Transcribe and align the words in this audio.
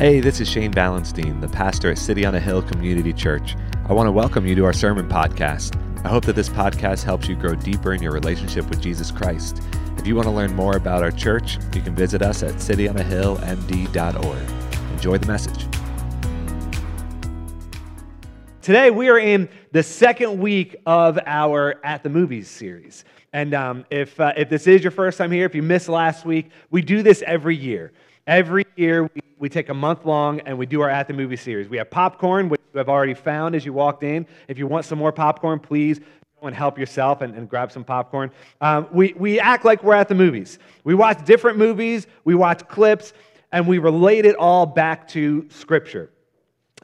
Hey, 0.00 0.20
this 0.20 0.40
is 0.40 0.48
Shane 0.48 0.72
Ballenstein, 0.72 1.42
the 1.42 1.48
pastor 1.48 1.90
at 1.90 1.98
City 1.98 2.24
on 2.24 2.34
a 2.34 2.40
Hill 2.40 2.62
Community 2.62 3.12
Church. 3.12 3.54
I 3.86 3.92
want 3.92 4.06
to 4.06 4.12
welcome 4.12 4.46
you 4.46 4.54
to 4.54 4.64
our 4.64 4.72
sermon 4.72 5.06
podcast. 5.06 5.76
I 6.06 6.08
hope 6.08 6.24
that 6.24 6.36
this 6.36 6.48
podcast 6.48 7.04
helps 7.04 7.28
you 7.28 7.36
grow 7.36 7.54
deeper 7.54 7.92
in 7.92 8.02
your 8.02 8.12
relationship 8.12 8.66
with 8.70 8.80
Jesus 8.80 9.10
Christ. 9.10 9.60
If 9.98 10.06
you 10.06 10.16
want 10.16 10.24
to 10.24 10.30
learn 10.30 10.56
more 10.56 10.74
about 10.74 11.02
our 11.02 11.10
church, 11.10 11.58
you 11.74 11.82
can 11.82 11.94
visit 11.94 12.22
us 12.22 12.42
at 12.42 12.54
cityonahillmd.org. 12.54 14.92
Enjoy 14.94 15.18
the 15.18 15.26
message. 15.26 15.66
Today, 18.62 18.90
we 18.90 19.10
are 19.10 19.18
in 19.18 19.50
the 19.72 19.82
second 19.82 20.38
week 20.38 20.76
of 20.86 21.18
our 21.26 21.78
At 21.84 22.02
the 22.02 22.08
Movies 22.08 22.48
series. 22.48 23.04
And 23.34 23.52
um, 23.52 23.84
if, 23.90 24.18
uh, 24.18 24.32
if 24.34 24.48
this 24.48 24.66
is 24.66 24.82
your 24.82 24.92
first 24.92 25.18
time 25.18 25.30
here, 25.30 25.44
if 25.44 25.54
you 25.54 25.62
missed 25.62 25.90
last 25.90 26.24
week, 26.24 26.48
we 26.70 26.80
do 26.80 27.02
this 27.02 27.22
every 27.26 27.54
year. 27.54 27.92
Every 28.26 28.64
year, 28.76 29.02
we, 29.02 29.19
we 29.40 29.48
take 29.48 29.70
a 29.70 29.74
month 29.74 30.04
long 30.04 30.40
and 30.40 30.56
we 30.56 30.66
do 30.66 30.82
our 30.82 30.90
At 30.90 31.08
the 31.08 31.14
Movie 31.14 31.36
series. 31.36 31.68
We 31.68 31.78
have 31.78 31.90
popcorn, 31.90 32.50
which 32.50 32.60
you 32.72 32.78
have 32.78 32.90
already 32.90 33.14
found 33.14 33.54
as 33.54 33.64
you 33.64 33.72
walked 33.72 34.04
in. 34.04 34.26
If 34.46 34.58
you 34.58 34.66
want 34.66 34.84
some 34.84 34.98
more 34.98 35.12
popcorn, 35.12 35.58
please 35.58 35.98
go 35.98 36.46
and 36.46 36.54
help 36.54 36.78
yourself 36.78 37.22
and, 37.22 37.34
and 37.34 37.48
grab 37.48 37.72
some 37.72 37.82
popcorn. 37.82 38.30
Um, 38.60 38.86
we, 38.92 39.14
we 39.14 39.40
act 39.40 39.64
like 39.64 39.82
we're 39.82 39.94
at 39.94 40.08
the 40.08 40.14
movies. 40.14 40.58
We 40.84 40.94
watch 40.94 41.24
different 41.24 41.56
movies, 41.56 42.06
we 42.24 42.34
watch 42.34 42.68
clips, 42.68 43.14
and 43.50 43.66
we 43.66 43.78
relate 43.78 44.26
it 44.26 44.36
all 44.36 44.66
back 44.66 45.08
to 45.08 45.48
Scripture. 45.48 46.10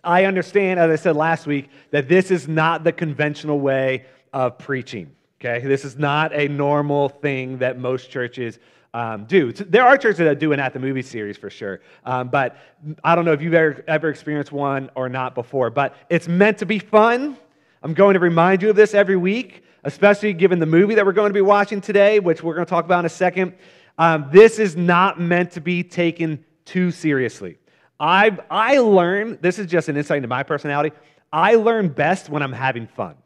I 0.03 0.25
understand, 0.25 0.81
as 0.81 0.91
I 0.91 0.97
said 0.97 1.15
last 1.15 1.47
week, 1.47 1.69
that 1.91 2.09
this 2.09 2.31
is 2.31 2.49
not 2.49 2.85
the 2.85 2.93
conventional 2.93 3.61
way 3.61 4.07
of 4.33 4.57
preaching. 4.57 5.15
Okay? 5.41 5.67
This 5.67 5.85
is 5.85 5.99
not 5.99 6.35
a 6.35 6.49
normal 6.49 7.11
thing 7.11 7.59
that 7.59 7.79
most 7.79 8.11
churches 8.11 8.59
um, 8.97 9.27
do. 9.27 9.53
There 9.53 9.85
are 9.85 9.99
churches 9.99 10.21
that 10.21 10.39
do 10.39 10.53
an 10.53 10.61
at 10.61 10.73
the 10.73 10.79
movie 10.79 11.03
series 11.03 11.37
for 11.37 11.51
sure, 11.51 11.83
um, 12.07 12.29
but 12.29 12.57
I 13.05 13.15
don't 13.15 13.27
know 13.27 13.33
if 13.33 13.43
you've 13.43 13.53
ever, 13.53 13.85
ever 13.87 14.09
experienced 14.09 14.53
one 14.53 14.91
or 14.95 15.11
not 15.11 15.35
before. 15.35 15.69
But 15.69 15.95
it's 16.09 16.29
meant 16.29 16.57
to 16.59 16.67
be 16.67 16.79
fun. 16.79 17.37
I'm 17.83 17.93
going 17.93 18.15
to 18.15 18.21
remind 18.21 18.63
you 18.63 18.71
of 18.71 18.77
this 18.77 18.95
every 18.95 19.19
week, 19.19 19.65
especially 19.85 20.33
given 20.33 20.61
the 20.61 20.67
movie 20.67 20.95
that 20.95 21.05
we're 21.05 21.13
going 21.13 21.29
to 21.29 21.35
be 21.35 21.43
watching 21.43 21.83
today, 21.83 22.21
which 22.21 22.43
we're 22.43 22.55
going 22.55 22.65
to 22.65 22.71
talk 22.71 22.87
about 22.87 23.01
in 23.01 23.05
a 23.05 23.11
second. 23.11 23.53
Um, 23.99 24.31
this 24.33 24.59
is 24.59 24.77
not 24.77 25.21
meant 25.21 25.51
to 25.53 25.61
be 25.61 25.83
taken 25.83 26.43
too 26.65 26.91
seriously. 26.91 27.59
I, 28.01 28.39
I 28.51 28.79
learn, 28.79 29.39
this 29.43 29.59
is 29.59 29.67
just 29.67 29.91
an 29.91 29.99
insight 29.99 30.17
into 30.17 30.29
my 30.29 30.43
personality, 30.43 30.97
I 31.31 31.57
learn 31.57 31.89
best 31.89 32.31
when 32.31 32.43
I'm 32.43 32.53
having 32.53 32.87
fun. 32.87 33.17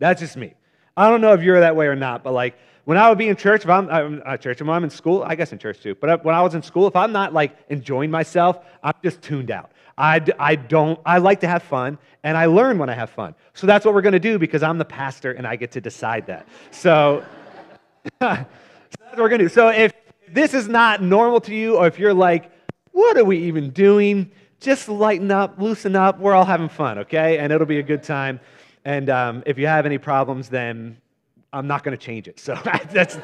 That's 0.00 0.20
just 0.20 0.36
me. 0.36 0.54
I 0.96 1.08
don't 1.08 1.20
know 1.20 1.32
if 1.32 1.42
you're 1.42 1.60
that 1.60 1.76
way 1.76 1.86
or 1.86 1.96
not, 1.96 2.22
but 2.22 2.32
like 2.32 2.56
when 2.84 2.98
I 2.98 3.08
would 3.08 3.18
be 3.18 3.28
in 3.28 3.36
church, 3.36 3.64
if 3.64 3.70
I'm, 3.70 3.88
I'm 3.88 4.22
at 4.26 4.40
church, 4.40 4.60
when 4.60 4.70
I'm 4.70 4.84
in 4.84 4.90
school, 4.90 5.22
I 5.22 5.34
guess 5.34 5.52
in 5.52 5.58
church 5.58 5.80
too, 5.80 5.94
but 5.94 6.10
uh, 6.10 6.18
when 6.22 6.34
I 6.34 6.42
was 6.42 6.54
in 6.54 6.62
school, 6.62 6.86
if 6.86 6.96
I'm 6.96 7.12
not 7.12 7.32
like 7.32 7.56
enjoying 7.68 8.10
myself, 8.10 8.58
I'm 8.82 8.94
just 9.02 9.22
tuned 9.22 9.50
out. 9.50 9.70
I, 9.96 10.20
I 10.38 10.56
don't, 10.56 10.98
I 11.04 11.18
like 11.18 11.40
to 11.40 11.48
have 11.48 11.62
fun, 11.62 11.98
and 12.24 12.36
I 12.36 12.46
learn 12.46 12.78
when 12.78 12.88
I 12.88 12.94
have 12.94 13.10
fun. 13.10 13.34
So 13.54 13.66
that's 13.66 13.84
what 13.84 13.94
we're 13.94 14.02
going 14.02 14.12
to 14.14 14.18
do 14.20 14.38
because 14.38 14.62
I'm 14.62 14.78
the 14.78 14.84
pastor 14.84 15.32
and 15.32 15.46
I 15.46 15.56
get 15.56 15.72
to 15.72 15.80
decide 15.80 16.26
that. 16.26 16.46
So, 16.70 17.24
so 18.04 18.08
that's 18.20 18.46
what 19.10 19.18
we're 19.18 19.28
going 19.28 19.40
to 19.40 19.44
do. 19.44 19.48
So 19.48 19.68
if 19.68 19.92
this 20.28 20.54
is 20.54 20.66
not 20.68 21.02
normal 21.02 21.40
to 21.42 21.54
you, 21.54 21.76
or 21.76 21.86
if 21.86 21.98
you're 21.98 22.14
like, 22.14 22.50
what 22.92 23.16
are 23.16 23.24
we 23.24 23.38
even 23.38 23.70
doing? 23.70 24.30
Just 24.60 24.88
lighten 24.88 25.30
up, 25.30 25.58
loosen 25.58 25.94
up. 25.94 26.18
We're 26.18 26.34
all 26.34 26.44
having 26.44 26.68
fun, 26.68 26.98
okay? 27.00 27.38
And 27.38 27.52
it'll 27.52 27.66
be 27.66 27.78
a 27.78 27.82
good 27.82 28.02
time. 28.02 28.40
And 28.84 29.10
um, 29.10 29.42
if 29.46 29.58
you 29.58 29.66
have 29.66 29.86
any 29.86 29.98
problems, 29.98 30.48
then 30.48 30.98
I'm 31.52 31.66
not 31.66 31.84
going 31.84 31.96
to 31.96 32.02
change 32.02 32.28
it. 32.28 32.40
So 32.40 32.58
that's. 32.90 33.18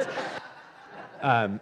Um, 1.20 1.60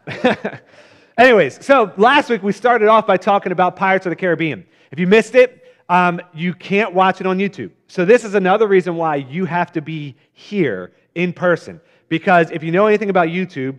anyways, 1.19 1.65
so 1.65 1.93
last 1.97 2.29
week 2.29 2.43
we 2.43 2.53
started 2.53 2.89
off 2.89 3.07
by 3.07 3.17
talking 3.17 3.53
about 3.53 3.77
Pirates 3.77 4.07
of 4.07 4.11
the 4.11 4.17
Caribbean. 4.17 4.67
If 4.91 4.99
you 4.99 5.07
missed 5.07 5.35
it, 5.35 5.75
um, 5.89 6.21
you 6.35 6.53
can't 6.53 6.93
watch 6.93 7.21
it 7.21 7.27
on 7.27 7.39
YouTube. 7.39 7.71
So 7.89 8.05
this 8.05 8.25
is 8.25 8.35
another 8.35 8.67
reason 8.67 8.97
why 8.97 9.17
you 9.17 9.45
have 9.45 9.73
to 9.73 9.81
be 9.81 10.17
here 10.33 10.93
in 11.15 11.33
person. 11.33 11.81
Because 12.09 12.51
if 12.51 12.63
you 12.63 12.71
know 12.71 12.87
anything 12.87 13.11
about 13.11 13.29
YouTube, 13.29 13.79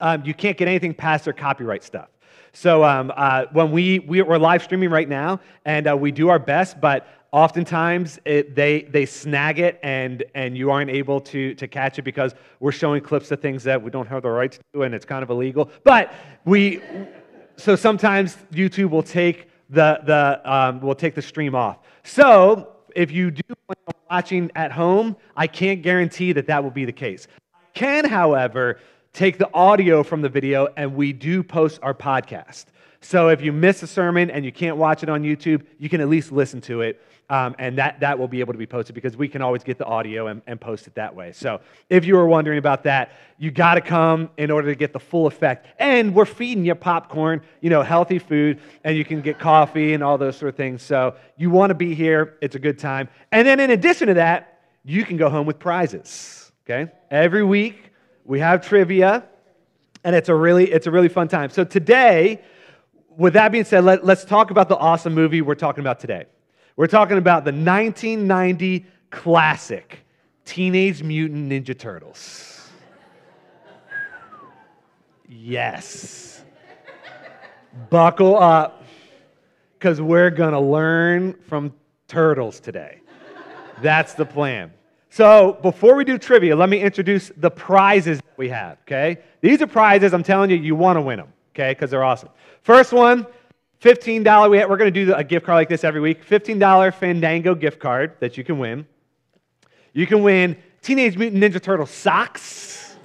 um, 0.00 0.24
you 0.24 0.34
can't 0.34 0.56
get 0.56 0.68
anything 0.68 0.94
past 0.94 1.24
their 1.24 1.32
copyright 1.32 1.82
stuff. 1.82 2.08
So 2.52 2.84
um, 2.84 3.12
uh, 3.16 3.46
when 3.52 3.72
we, 3.72 3.98
we 4.00 4.20
are 4.20 4.38
live 4.38 4.62
streaming 4.62 4.90
right 4.90 5.08
now, 5.08 5.40
and 5.64 5.88
uh, 5.88 5.96
we 5.96 6.12
do 6.12 6.28
our 6.28 6.38
best, 6.38 6.80
but 6.80 7.06
oftentimes 7.34 8.20
it, 8.24 8.54
they, 8.54 8.82
they 8.82 9.04
snag 9.04 9.58
it 9.58 9.80
and, 9.82 10.22
and 10.36 10.56
you 10.56 10.70
aren't 10.70 10.88
able 10.88 11.20
to, 11.20 11.52
to 11.56 11.66
catch 11.66 11.98
it 11.98 12.02
because 12.02 12.32
we're 12.60 12.70
showing 12.70 13.02
clips 13.02 13.28
of 13.32 13.40
things 13.40 13.64
that 13.64 13.82
we 13.82 13.90
don't 13.90 14.06
have 14.06 14.22
the 14.22 14.30
rights 14.30 14.60
to 14.72 14.84
and 14.84 14.94
it's 14.94 15.04
kind 15.04 15.24
of 15.24 15.30
illegal. 15.30 15.68
But 15.82 16.14
we, 16.44 16.80
so 17.56 17.74
sometimes 17.74 18.38
YouTube 18.52 18.90
will 18.90 19.02
take 19.02 19.48
the, 19.68 19.98
the, 20.04 20.40
um, 20.44 20.80
will 20.80 20.94
take 20.94 21.16
the 21.16 21.22
stream 21.22 21.56
off. 21.56 21.78
So 22.04 22.76
if 22.94 23.10
you 23.10 23.32
do 23.32 23.42
plan 23.66 23.82
on 23.88 23.94
watching 24.08 24.52
at 24.54 24.70
home, 24.70 25.16
I 25.36 25.48
can't 25.48 25.82
guarantee 25.82 26.32
that 26.34 26.46
that 26.46 26.62
will 26.62 26.70
be 26.70 26.84
the 26.84 26.92
case. 26.92 27.26
I 27.52 27.66
can, 27.76 28.04
however, 28.04 28.78
take 29.12 29.38
the 29.38 29.52
audio 29.52 30.04
from 30.04 30.22
the 30.22 30.28
video, 30.28 30.68
and 30.76 30.94
we 30.94 31.12
do 31.12 31.42
post 31.42 31.80
our 31.82 31.94
podcast. 31.94 32.66
So 33.04 33.28
if 33.28 33.42
you 33.42 33.52
miss 33.52 33.82
a 33.82 33.86
sermon 33.86 34.30
and 34.30 34.46
you 34.46 34.50
can't 34.50 34.78
watch 34.78 35.02
it 35.02 35.10
on 35.10 35.22
YouTube, 35.22 35.66
you 35.78 35.90
can 35.90 36.00
at 36.00 36.08
least 36.08 36.32
listen 36.32 36.62
to 36.62 36.80
it. 36.80 37.02
Um, 37.28 37.54
and 37.58 37.76
that, 37.76 38.00
that 38.00 38.18
will 38.18 38.28
be 38.28 38.40
able 38.40 38.54
to 38.54 38.58
be 38.58 38.66
posted 38.66 38.94
because 38.94 39.14
we 39.14 39.28
can 39.28 39.42
always 39.42 39.62
get 39.62 39.76
the 39.76 39.84
audio 39.84 40.28
and, 40.28 40.40
and 40.46 40.58
post 40.58 40.86
it 40.86 40.94
that 40.94 41.14
way. 41.14 41.32
So 41.32 41.60
if 41.90 42.06
you 42.06 42.16
were 42.16 42.26
wondering 42.26 42.58
about 42.58 42.82
that, 42.84 43.12
you 43.38 43.50
got 43.50 43.74
to 43.74 43.82
come 43.82 44.30
in 44.38 44.50
order 44.50 44.68
to 44.68 44.74
get 44.74 44.94
the 44.94 45.00
full 45.00 45.26
effect. 45.26 45.66
And 45.78 46.14
we're 46.14 46.24
feeding 46.24 46.64
you 46.64 46.74
popcorn, 46.74 47.42
you 47.60 47.68
know, 47.68 47.82
healthy 47.82 48.18
food, 48.18 48.60
and 48.84 48.96
you 48.96 49.04
can 49.04 49.20
get 49.20 49.38
coffee 49.38 49.92
and 49.92 50.02
all 50.02 50.16
those 50.16 50.36
sort 50.36 50.48
of 50.48 50.56
things. 50.56 50.82
So 50.82 51.14
you 51.36 51.50
want 51.50 51.70
to 51.70 51.74
be 51.74 51.94
here. 51.94 52.38
It's 52.40 52.56
a 52.56 52.58
good 52.58 52.78
time. 52.78 53.08
And 53.32 53.46
then 53.46 53.60
in 53.60 53.70
addition 53.70 54.08
to 54.08 54.14
that, 54.14 54.62
you 54.82 55.04
can 55.04 55.18
go 55.18 55.28
home 55.28 55.46
with 55.46 55.58
prizes. 55.58 56.52
Okay? 56.64 56.90
Every 57.10 57.44
week, 57.44 57.90
we 58.24 58.40
have 58.40 58.66
trivia, 58.66 59.24
and 60.04 60.16
it's 60.16 60.30
a 60.30 60.34
really, 60.34 60.70
it's 60.70 60.86
a 60.86 60.90
really 60.90 61.08
fun 61.08 61.28
time. 61.28 61.50
So 61.50 61.64
today, 61.64 62.42
with 63.16 63.34
that 63.34 63.52
being 63.52 63.64
said, 63.64 63.84
let, 63.84 64.04
let's 64.04 64.24
talk 64.24 64.50
about 64.50 64.68
the 64.68 64.76
awesome 64.76 65.14
movie 65.14 65.42
we're 65.42 65.54
talking 65.54 65.82
about 65.82 66.00
today. 66.00 66.26
We're 66.76 66.86
talking 66.86 67.18
about 67.18 67.44
the 67.44 67.52
1990 67.52 68.86
classic 69.10 70.00
Teenage 70.44 71.02
Mutant 71.02 71.50
Ninja 71.50 71.78
Turtles. 71.78 72.68
Yes. 75.28 76.42
Buckle 77.90 78.36
up, 78.38 78.84
because 79.78 80.00
we're 80.00 80.30
going 80.30 80.52
to 80.52 80.60
learn 80.60 81.34
from 81.48 81.72
turtles 82.08 82.60
today. 82.60 83.00
That's 83.82 84.14
the 84.14 84.24
plan. 84.24 84.72
So, 85.10 85.58
before 85.62 85.94
we 85.94 86.04
do 86.04 86.18
trivia, 86.18 86.56
let 86.56 86.68
me 86.68 86.80
introduce 86.80 87.30
the 87.36 87.50
prizes 87.50 88.20
we 88.36 88.48
have, 88.48 88.78
okay? 88.82 89.18
These 89.42 89.62
are 89.62 89.66
prizes, 89.66 90.12
I'm 90.12 90.24
telling 90.24 90.50
you, 90.50 90.56
you 90.56 90.74
want 90.74 90.96
to 90.96 91.00
win 91.00 91.18
them, 91.18 91.32
okay? 91.54 91.72
Because 91.72 91.90
they're 91.90 92.04
awesome. 92.04 92.30
First 92.62 92.92
one, 92.92 93.26
$15. 93.80 94.50
We 94.50 94.58
we're 94.64 94.76
going 94.76 94.92
to 94.92 95.04
do 95.04 95.14
a 95.14 95.22
gift 95.22 95.46
card 95.46 95.56
like 95.56 95.68
this 95.68 95.84
every 95.84 96.00
week. 96.00 96.26
$15 96.26 96.94
Fandango 96.94 97.54
gift 97.54 97.78
card 97.78 98.16
that 98.20 98.36
you 98.36 98.44
can 98.44 98.58
win. 98.58 98.86
You 99.92 100.06
can 100.06 100.22
win 100.22 100.56
Teenage 100.82 101.16
Mutant 101.16 101.42
Ninja 101.42 101.62
Turtle 101.62 101.86
socks. 101.86 102.96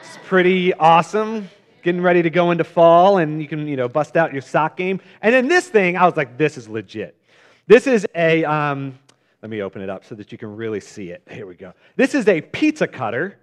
It's 0.00 0.18
pretty 0.24 0.72
awesome. 0.74 1.50
Getting 1.82 2.00
ready 2.00 2.22
to 2.22 2.30
go 2.30 2.50
into 2.50 2.64
fall, 2.64 3.18
and 3.18 3.42
you 3.42 3.48
can, 3.48 3.68
you 3.68 3.76
know, 3.76 3.88
bust 3.88 4.16
out 4.16 4.32
your 4.32 4.40
sock 4.40 4.76
game. 4.76 5.00
And 5.20 5.34
then 5.34 5.48
this 5.48 5.68
thing, 5.68 5.98
I 5.98 6.06
was 6.06 6.16
like, 6.16 6.38
this 6.38 6.56
is 6.56 6.66
legit. 6.66 7.20
This 7.66 7.86
is 7.86 8.06
a, 8.14 8.44
um, 8.44 8.98
let 9.42 9.50
me 9.50 9.60
open 9.60 9.82
it 9.82 9.90
up 9.90 10.04
so 10.04 10.14
that 10.14 10.32
you 10.32 10.38
can 10.38 10.56
really 10.56 10.80
see 10.80 11.10
it. 11.10 11.22
Here 11.30 11.46
we 11.46 11.56
go. 11.56 11.74
This 11.96 12.14
is 12.14 12.26
a 12.28 12.40
pizza 12.40 12.86
cutter 12.86 13.38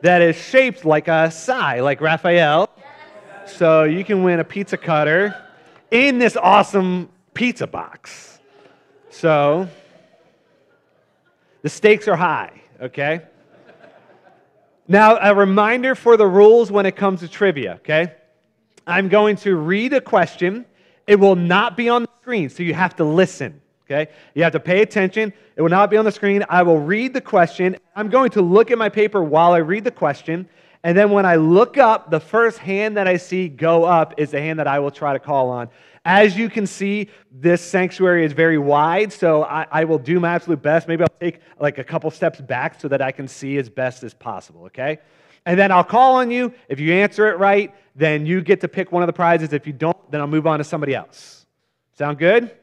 that 0.00 0.20
is 0.20 0.36
shaped 0.36 0.84
like 0.84 1.08
a 1.08 1.30
sai, 1.30 1.80
like 1.80 2.00
Raphael. 2.00 2.68
So 3.46 3.84
you 3.84 4.04
can 4.04 4.22
win 4.22 4.40
a 4.40 4.44
pizza 4.44 4.76
cutter 4.76 5.34
in 5.90 6.18
this 6.18 6.36
awesome 6.36 7.08
pizza 7.34 7.66
box. 7.66 8.38
So 9.10 9.68
the 11.62 11.68
stakes 11.68 12.08
are 12.08 12.16
high, 12.16 12.62
okay? 12.80 13.22
Now, 14.88 15.18
a 15.20 15.34
reminder 15.34 15.94
for 15.94 16.16
the 16.16 16.26
rules 16.26 16.70
when 16.70 16.84
it 16.86 16.96
comes 16.96 17.20
to 17.20 17.28
trivia, 17.28 17.74
okay? 17.74 18.14
I'm 18.86 19.08
going 19.08 19.36
to 19.36 19.56
read 19.56 19.92
a 19.92 20.00
question. 20.00 20.66
It 21.06 21.16
will 21.16 21.36
not 21.36 21.76
be 21.76 21.88
on 21.88 22.02
the 22.02 22.08
screen, 22.20 22.48
so 22.48 22.62
you 22.62 22.74
have 22.74 22.96
to 22.96 23.04
listen. 23.04 23.60
Okay? 23.86 24.10
You 24.34 24.42
have 24.42 24.52
to 24.52 24.60
pay 24.60 24.80
attention. 24.80 25.32
It 25.56 25.62
will 25.62 25.68
not 25.68 25.90
be 25.90 25.96
on 25.96 26.04
the 26.04 26.12
screen. 26.12 26.44
I 26.48 26.62
will 26.62 26.78
read 26.78 27.12
the 27.12 27.20
question. 27.20 27.76
I'm 27.94 28.08
going 28.08 28.30
to 28.30 28.42
look 28.42 28.70
at 28.70 28.78
my 28.78 28.88
paper 28.88 29.22
while 29.22 29.52
I 29.52 29.58
read 29.58 29.84
the 29.84 29.90
question. 29.90 30.48
And 30.84 30.96
then 30.96 31.10
when 31.10 31.24
I 31.24 31.36
look 31.36 31.78
up, 31.78 32.10
the 32.10 32.20
first 32.20 32.58
hand 32.58 32.98
that 32.98 33.08
I 33.08 33.16
see 33.16 33.48
go 33.48 33.84
up 33.84 34.14
is 34.18 34.32
the 34.32 34.40
hand 34.40 34.58
that 34.58 34.68
I 34.68 34.78
will 34.80 34.90
try 34.90 35.14
to 35.14 35.18
call 35.18 35.48
on. 35.48 35.70
As 36.04 36.36
you 36.36 36.50
can 36.50 36.66
see, 36.66 37.08
this 37.32 37.62
sanctuary 37.62 38.26
is 38.26 38.34
very 38.34 38.58
wide, 38.58 39.10
so 39.10 39.44
I, 39.44 39.66
I, 39.72 39.84
will 39.84 39.98
do 39.98 40.20
my 40.20 40.34
absolute 40.34 40.60
best. 40.60 40.86
Maybe 40.86 41.02
I'll 41.02 41.18
take 41.18 41.40
like 41.58 41.78
a 41.78 41.84
couple 41.84 42.10
steps 42.10 42.38
back 42.42 42.78
so 42.78 42.88
that 42.88 43.00
I 43.00 43.10
can 43.10 43.26
see 43.26 43.56
as 43.56 43.70
best 43.70 44.02
as 44.02 44.12
possible, 44.12 44.64
okay? 44.66 44.98
And 45.46 45.58
then 45.58 45.72
I'll 45.72 45.84
call 45.84 46.16
on 46.16 46.30
you. 46.30 46.52
If 46.68 46.78
you 46.78 46.92
answer 46.92 47.28
it 47.28 47.38
right, 47.38 47.74
then 47.96 48.26
you 48.26 48.42
get 48.42 48.60
to 48.60 48.68
pick 48.68 48.92
one 48.92 49.02
of 49.02 49.06
the 49.06 49.14
prizes. 49.14 49.54
If 49.54 49.66
you 49.66 49.72
don't, 49.72 50.10
then 50.10 50.20
I'll 50.20 50.26
move 50.26 50.46
on 50.46 50.58
to 50.58 50.64
somebody 50.64 50.94
else. 50.94 51.46
Sound 51.96 52.18
good? 52.18 52.54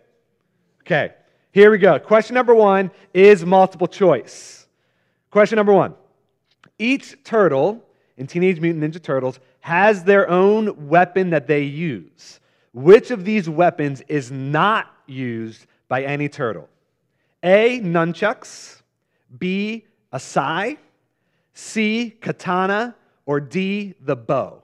Okay, 0.81 1.13
here 1.51 1.71
we 1.71 1.79
go. 1.79 1.97
Question 1.97 2.35
number 2.35 2.53
one 2.53 2.91
is 3.15 3.43
multiple 3.43 3.87
choice. 3.87 4.67
Question 5.31 5.55
number 5.55 5.73
one 5.73 5.95
Each 6.77 7.15
turtle 7.23 7.83
in 8.21 8.27
Teenage 8.27 8.59
Mutant 8.59 8.83
Ninja 8.83 9.01
Turtles 9.01 9.39
has 9.61 10.03
their 10.03 10.29
own 10.29 10.87
weapon 10.87 11.31
that 11.31 11.47
they 11.47 11.63
use. 11.63 12.39
Which 12.71 13.09
of 13.09 13.25
these 13.25 13.49
weapons 13.49 14.01
is 14.07 14.31
not 14.31 14.95
used 15.07 15.65
by 15.89 16.03
any 16.03 16.29
turtle? 16.29 16.69
A. 17.41 17.79
Nunchucks. 17.79 18.83
B. 19.39 19.85
A 20.11 20.19
sai. 20.19 20.77
C. 21.55 22.11
Katana. 22.21 22.95
Or 23.25 23.39
D. 23.39 23.95
The 23.99 24.15
bow. 24.15 24.61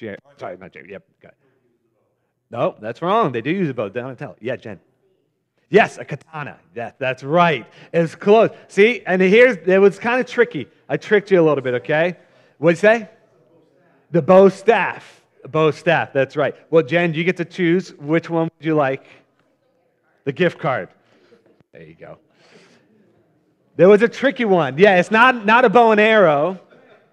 Oh, 0.00 0.14
sorry, 0.38 0.56
not 0.56 0.72
Jerry. 0.72 0.92
Yep. 0.92 1.02
Got 1.20 1.34
No, 2.52 2.76
that's 2.80 3.02
wrong. 3.02 3.32
They 3.32 3.40
do 3.40 3.50
use 3.50 3.70
a 3.70 3.74
bow. 3.74 3.88
Donatello. 3.88 4.36
Yeah, 4.40 4.54
Jen. 4.54 4.78
Yes, 5.68 5.98
a 5.98 6.04
katana. 6.04 6.60
Yeah, 6.76 6.92
that's 7.00 7.24
right. 7.24 7.66
It's 7.92 8.14
close. 8.14 8.50
See, 8.68 9.02
and 9.04 9.20
here's 9.20 9.56
it 9.66 9.80
was 9.80 9.98
kind 9.98 10.20
of 10.20 10.26
tricky. 10.26 10.68
I 10.88 10.96
tricked 10.96 11.32
you 11.32 11.40
a 11.40 11.42
little 11.42 11.62
bit, 11.62 11.74
okay? 11.74 12.18
What'd 12.64 12.78
you 12.78 12.88
say? 12.88 13.08
The 14.10 14.22
bow 14.22 14.48
staff. 14.48 15.22
Bow 15.46 15.70
staff, 15.70 16.14
that's 16.14 16.34
right. 16.34 16.54
Well, 16.70 16.82
Jen, 16.82 17.12
you 17.12 17.22
get 17.22 17.36
to 17.36 17.44
choose 17.44 17.92
which 17.98 18.30
one 18.30 18.44
would 18.44 18.64
you 18.64 18.74
like? 18.74 19.04
The 20.24 20.32
gift 20.32 20.58
card. 20.58 20.88
There 21.74 21.82
you 21.82 21.94
go. 21.94 22.16
There 23.76 23.86
was 23.86 24.00
a 24.00 24.08
tricky 24.08 24.46
one. 24.46 24.78
Yeah, 24.78 24.96
it's 24.98 25.10
not, 25.10 25.44
not 25.44 25.66
a 25.66 25.68
bow 25.68 25.90
and 25.90 26.00
arrow, 26.00 26.58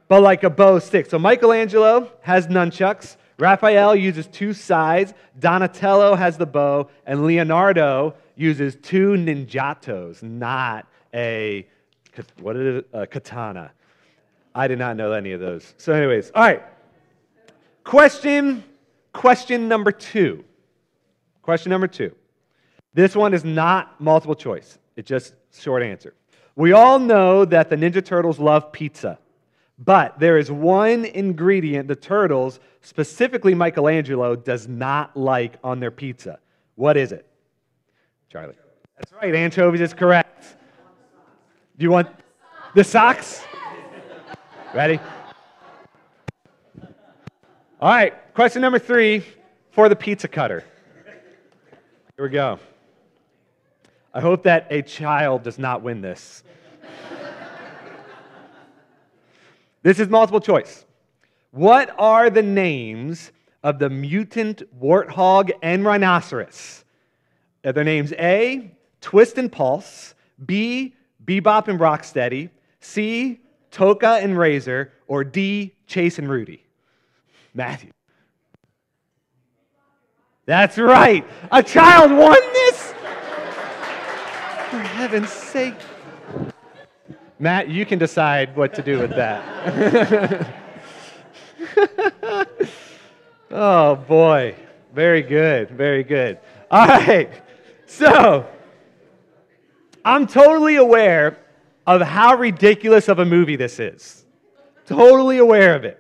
but 0.08 0.22
like 0.22 0.44
a 0.44 0.50
bow 0.50 0.80
stick. 0.80 1.10
So 1.10 1.20
Michelangelo 1.20 2.10
has 2.22 2.48
nunchucks. 2.48 3.18
Raphael 3.38 3.94
uses 3.94 4.28
two 4.28 4.54
sides. 4.54 5.14
Donatello 5.38 6.16
has 6.16 6.38
the 6.38 6.46
bow. 6.46 6.90
And 7.06 7.26
Leonardo 7.26 8.16
uses 8.38 8.78
two 8.82 9.16
ninjatos, 9.16 10.24
not 10.24 10.88
a, 11.14 11.68
what 12.40 12.56
is 12.56 12.78
it? 12.78 12.88
A 12.94 13.06
katana. 13.06 13.74
I 14.54 14.68
did 14.68 14.80
not 14.80 14.98
know 14.98 15.14
any 15.14 15.32
of 15.32 15.40
those. 15.40 15.74
So, 15.78 15.94
anyways, 15.94 16.32
all 16.36 16.44
right. 16.44 16.64
Question, 17.84 18.64
question 19.14 19.68
number 19.68 19.92
two. 19.92 20.44
Question 21.42 21.70
number 21.70 21.88
two. 21.88 22.14
This 22.94 23.16
one 23.16 23.34
is 23.34 23.44
not 23.44 24.00
multiple 24.00 24.36
choice. 24.36 24.78
It's 24.96 25.08
just 25.08 25.34
short 25.54 25.82
answer. 25.82 26.14
We 26.56 26.74
all 26.74 27.00
know 27.00 27.46
that 27.46 27.70
the 27.70 27.78
Ninja 27.78 28.04
Turtles 28.04 28.40
love 28.40 28.72
pizza, 28.72 29.18
but 29.80 30.20
there 30.20 30.38
is 30.38 30.52
one 30.52 31.06
ingredient 31.06 31.88
the 31.88 31.96
Turtles, 31.96 32.60
specifically 32.82 33.56
Michelangelo, 33.56 34.36
does 34.36 34.68
not 34.68 35.16
like 35.16 35.58
on 35.64 35.80
their 35.80 35.92
pizza. 35.92 36.40
What 36.76 36.98
is 36.98 37.12
it? 37.12 37.26
Charlie. 38.30 38.56
That's 38.98 39.14
right, 39.14 39.34
anchovies 39.34 39.82
is 39.82 39.94
correct. 39.94 40.58
Do 41.78 41.84
you 41.84 41.92
want 41.92 42.10
the 42.76 42.84
socks? 42.84 43.44
Ready? 44.74 45.02
All 47.82 47.90
right, 47.90 48.34
question 48.34 48.62
number 48.62 48.80
three 48.80 49.22
for 49.72 49.90
the 49.90 49.98
pizza 49.98 50.30
cutter. 50.30 50.64
Here 52.16 52.26
we 52.26 52.30
go. 52.30 52.58
I 54.14 54.22
hope 54.22 54.44
that 54.44 54.68
a 54.70 54.82
child 54.82 55.44
does 55.44 55.60
not 55.60 55.82
win 55.82 56.00
this. 56.00 56.44
this 59.84 60.00
is 60.00 60.08
multiple 60.08 60.40
choice. 60.40 60.86
What 61.52 61.94
are 62.00 62.30
the 62.30 62.42
names 62.42 63.34
of 63.64 63.78
the 63.78 63.90
mutant 63.90 64.64
warthog 64.80 65.52
and 65.62 65.84
rhinoceros? 65.84 66.86
Are 67.66 67.74
their 67.74 67.84
names 67.84 68.14
A, 68.14 68.72
Twist 69.02 69.38
and 69.38 69.52
Pulse, 69.52 70.16
B, 70.46 70.96
Bebop 71.26 71.68
and 71.68 71.78
Rocksteady, 71.78 72.52
C, 72.80 73.42
Tokka 73.72 74.22
and 74.22 74.38
Razor, 74.38 74.92
or 75.08 75.24
D, 75.24 75.74
Chase 75.88 76.20
and 76.20 76.30
Rudy? 76.30 76.66
Matthew. 77.54 77.92
That's 80.46 80.78
right. 80.78 81.26
A 81.52 81.64
child 81.64 82.12
won 82.12 82.40
this? 82.54 82.94
For 84.70 84.80
heaven's 84.80 85.30
sake. 85.30 85.76
Matt, 87.40 87.70
you 87.70 87.86
can 87.86 87.98
decide 87.98 88.56
what 88.56 88.74
to 88.76 88.82
do 88.82 89.00
with 89.00 89.12
that. 89.12 90.54
oh, 93.52 93.96
boy. 93.96 94.56
Very 94.94 95.22
good. 95.22 95.72
Very 95.72 96.04
good. 96.04 96.40
All 96.70 96.88
right. 96.88 97.30
So, 97.86 98.46
I'm 100.04 100.28
totally 100.28 100.76
aware 100.76 101.38
of 101.88 102.02
how 102.02 102.36
ridiculous 102.36 103.08
of 103.08 103.20
a 103.20 103.26
movie 103.26 103.56
this 103.56 103.80
is. 103.80 104.26
Totally 104.86 105.38
aware 105.38 105.76
of 105.76 105.84
it. 105.84 105.98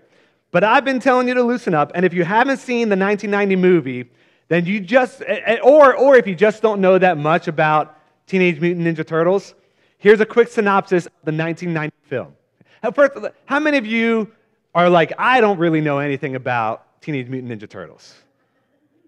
But 0.51 0.63
I've 0.63 0.83
been 0.83 1.00
telling 1.00 1.28
you 1.28 1.33
to 1.33 1.44
loosen 1.44 1.74
up, 1.74 1.92
and 1.95 2.06
if 2.06 2.13
you 2.13 2.24
haven't 2.24 2.57
seen 2.57 2.89
the 2.89 2.98
1990 2.98 3.56
movie, 3.56 4.12
then 4.50 4.66
you 4.66 4.81
just, 4.81 5.22
or, 5.63 5.95
or 5.95 6.18
if 6.18 6.28
you 6.28 6.36
just 6.36 6.62
don't 6.62 6.81
know 6.81 6.98
that 6.98 7.18
much 7.18 7.48
about 7.48 7.98
Teenage 8.28 8.60
Mutant 8.60 8.86
Ninja 8.86 9.07
Turtles, 9.07 9.56
here's 9.98 10.19
a 10.19 10.25
quick 10.25 10.50
synopsis 10.50 11.06
of 11.06 11.13
the 11.24 11.31
1990 11.31 11.95
film. 12.04 12.34
First, 12.94 13.13
how 13.45 13.60
many 13.60 13.77
of 13.77 13.86
you 13.86 14.30
are 14.75 14.89
like, 14.89 15.13
I 15.18 15.39
don't 15.39 15.57
really 15.57 15.80
know 15.80 16.00
anything 16.00 16.36
about 16.36 17.01
Teenage 17.01 17.30
Mutant 17.30 17.51
Ninja 17.51 17.69
Turtles? 17.69 18.16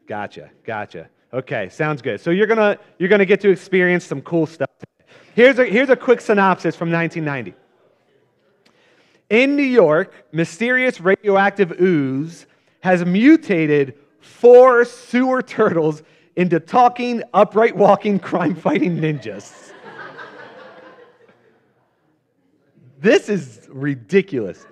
Gotcha, 0.08 0.50
gotcha. 0.64 1.10
Okay, 1.34 1.68
sounds 1.70 2.02
good. 2.02 2.22
So 2.22 2.30
you're 2.30 2.48
gonna, 2.48 2.78
you're 3.00 3.10
gonna 3.10 3.26
get 3.26 3.42
to 3.42 3.50
experience 3.50 4.06
some 4.06 4.22
cool 4.22 4.46
stuff. 4.46 4.70
Here's 5.36 5.58
a, 5.58 5.66
here's 5.66 5.90
a 5.90 5.96
quick 5.96 6.22
synopsis 6.22 6.76
from 6.76 6.92
1990. 6.92 7.58
In 9.30 9.56
New 9.56 9.64
York, 9.64 10.14
mysterious 10.32 11.02
radioactive 11.02 11.80
ooze 11.82 12.46
has 12.82 13.04
mutated 13.04 13.96
four 14.20 14.86
sewer 14.86 15.42
turtles 15.42 16.04
into 16.36 16.60
talking, 16.60 17.24
upright 17.34 17.76
walking, 17.76 18.20
crime 18.20 18.54
fighting 18.56 18.98
ninjas. 18.98 19.72
this 23.00 23.28
is 23.28 23.68
ridiculous. 23.72 24.68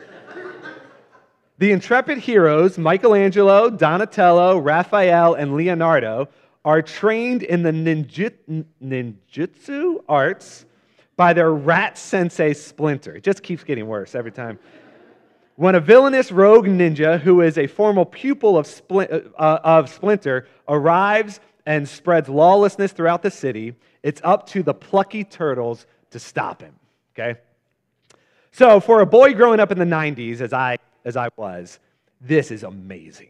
The 1.57 1.71
intrepid 1.71 2.19
heroes, 2.19 2.77
Michelangelo, 2.77 3.69
Donatello, 3.69 4.57
Raphael, 4.57 5.33
and 5.33 5.55
Leonardo, 5.55 6.27
are 6.63 6.81
trained 6.81 7.43
in 7.43 7.63
the 7.63 7.71
ninjutsu 8.81 10.03
arts 10.07 10.65
by 11.15 11.33
their 11.33 11.51
rat 11.51 11.97
sensei 11.97 12.53
Splinter. 12.53 13.15
It 13.15 13.23
just 13.23 13.43
keeps 13.43 13.63
getting 13.63 13.87
worse 13.87 14.15
every 14.15 14.31
time. 14.31 14.59
When 15.55 15.75
a 15.75 15.79
villainous 15.79 16.31
rogue 16.31 16.65
ninja, 16.65 17.19
who 17.19 17.41
is 17.41 17.57
a 17.57 17.67
former 17.67 18.05
pupil 18.05 18.57
of, 18.57 18.65
Splin- 18.65 19.31
uh, 19.37 19.59
of 19.63 19.89
Splinter, 19.89 20.47
arrives 20.67 21.39
and 21.65 21.87
spreads 21.87 22.29
lawlessness 22.29 22.91
throughout 22.91 23.21
the 23.21 23.31
city, 23.31 23.75
it's 24.01 24.21
up 24.23 24.47
to 24.47 24.63
the 24.63 24.73
plucky 24.73 25.23
turtles 25.23 25.85
to 26.11 26.19
stop 26.19 26.61
him. 26.61 26.73
Okay? 27.13 27.39
So, 28.51 28.79
for 28.79 29.01
a 29.01 29.05
boy 29.05 29.33
growing 29.33 29.59
up 29.59 29.71
in 29.71 29.77
the 29.77 29.85
90s, 29.85 30.41
as 30.41 30.53
I, 30.53 30.77
as 31.05 31.15
I 31.15 31.29
was, 31.37 31.79
this 32.19 32.51
is 32.51 32.63
amazing. 32.63 33.29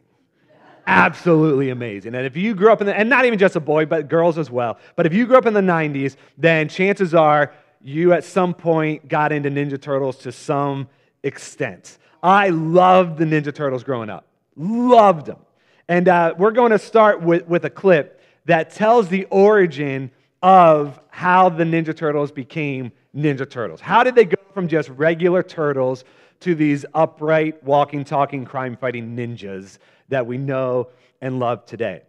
Absolutely 0.91 1.69
amazing. 1.69 2.15
And 2.15 2.25
if 2.25 2.35
you 2.35 2.53
grew 2.53 2.69
up 2.69 2.81
in 2.81 2.87
the, 2.87 2.93
and 2.93 3.09
not 3.09 3.23
even 3.23 3.39
just 3.39 3.55
a 3.55 3.61
boy, 3.61 3.85
but 3.85 4.09
girls 4.09 4.37
as 4.37 4.51
well, 4.51 4.77
but 4.97 5.05
if 5.05 5.13
you 5.13 5.25
grew 5.25 5.37
up 5.37 5.45
in 5.45 5.53
the 5.53 5.61
90s, 5.61 6.17
then 6.37 6.67
chances 6.67 7.15
are 7.15 7.53
you 7.81 8.11
at 8.11 8.25
some 8.25 8.53
point 8.53 9.07
got 9.07 9.31
into 9.31 9.49
Ninja 9.49 9.81
Turtles 9.81 10.17
to 10.17 10.33
some 10.33 10.89
extent. 11.23 11.97
I 12.21 12.49
loved 12.49 13.17
the 13.17 13.23
Ninja 13.23 13.55
Turtles 13.55 13.85
growing 13.85 14.09
up, 14.09 14.27
loved 14.57 15.27
them. 15.27 15.39
And 15.87 16.09
uh, 16.09 16.33
we're 16.37 16.51
going 16.51 16.71
to 16.71 16.79
start 16.79 17.21
with, 17.21 17.47
with 17.47 17.63
a 17.63 17.69
clip 17.69 18.21
that 18.45 18.71
tells 18.71 19.07
the 19.07 19.23
origin 19.25 20.11
of 20.43 20.99
how 21.09 21.47
the 21.47 21.63
Ninja 21.63 21.95
Turtles 21.95 22.33
became 22.33 22.91
Ninja 23.15 23.49
Turtles. 23.49 23.79
How 23.79 24.03
did 24.03 24.15
they 24.15 24.25
go 24.25 24.41
from 24.53 24.67
just 24.67 24.89
regular 24.89 25.41
turtles 25.41 26.03
to 26.41 26.55
these 26.55 26.85
upright, 26.93 27.63
walking, 27.63 28.03
talking, 28.03 28.45
crime 28.45 28.75
fighting 28.75 29.15
ninjas 29.15 29.77
that 30.09 30.25
we 30.25 30.37
know 30.37 30.89
and 31.21 31.39
love 31.39 31.65
today? 31.65 32.01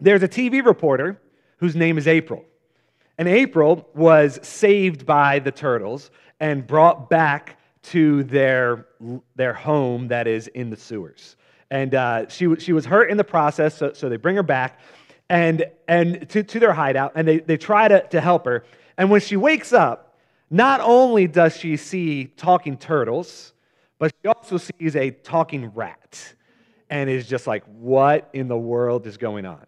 There's 0.00 0.22
a 0.22 0.28
TV 0.28 0.64
reporter 0.64 1.20
whose 1.58 1.74
name 1.74 1.98
is 1.98 2.06
April. 2.06 2.44
And 3.18 3.26
April 3.26 3.88
was 3.94 4.38
saved 4.42 5.04
by 5.04 5.38
the 5.40 5.50
turtles 5.50 6.10
and 6.40 6.66
brought 6.66 7.10
back 7.10 7.58
to 7.82 8.22
their, 8.24 8.86
their 9.34 9.52
home 9.52 10.08
that 10.08 10.26
is 10.26 10.46
in 10.48 10.70
the 10.70 10.76
sewers. 10.76 11.36
And 11.70 11.94
uh, 11.94 12.28
she, 12.28 12.54
she 12.56 12.72
was 12.72 12.86
hurt 12.86 13.10
in 13.10 13.16
the 13.16 13.24
process, 13.24 13.76
so, 13.76 13.92
so 13.92 14.08
they 14.08 14.16
bring 14.16 14.36
her 14.36 14.42
back 14.42 14.78
and, 15.28 15.66
and 15.86 16.28
to, 16.30 16.42
to 16.42 16.60
their 16.60 16.72
hideout, 16.72 17.12
and 17.14 17.26
they, 17.26 17.38
they 17.38 17.56
try 17.56 17.88
to, 17.88 18.06
to 18.08 18.20
help 18.20 18.46
her. 18.46 18.64
And 18.96 19.10
when 19.10 19.20
she 19.20 19.36
wakes 19.36 19.72
up, 19.72 20.16
not 20.50 20.80
only 20.80 21.26
does 21.26 21.56
she 21.56 21.76
see 21.76 22.26
talking 22.36 22.78
turtles, 22.78 23.52
but 23.98 24.12
she 24.22 24.28
also 24.28 24.58
sees 24.58 24.96
a 24.96 25.10
talking 25.10 25.66
rat 25.74 26.34
and 26.90 27.10
is 27.10 27.26
just 27.28 27.46
like, 27.46 27.64
what 27.64 28.30
in 28.32 28.48
the 28.48 28.56
world 28.56 29.06
is 29.06 29.16
going 29.16 29.44
on? 29.44 29.66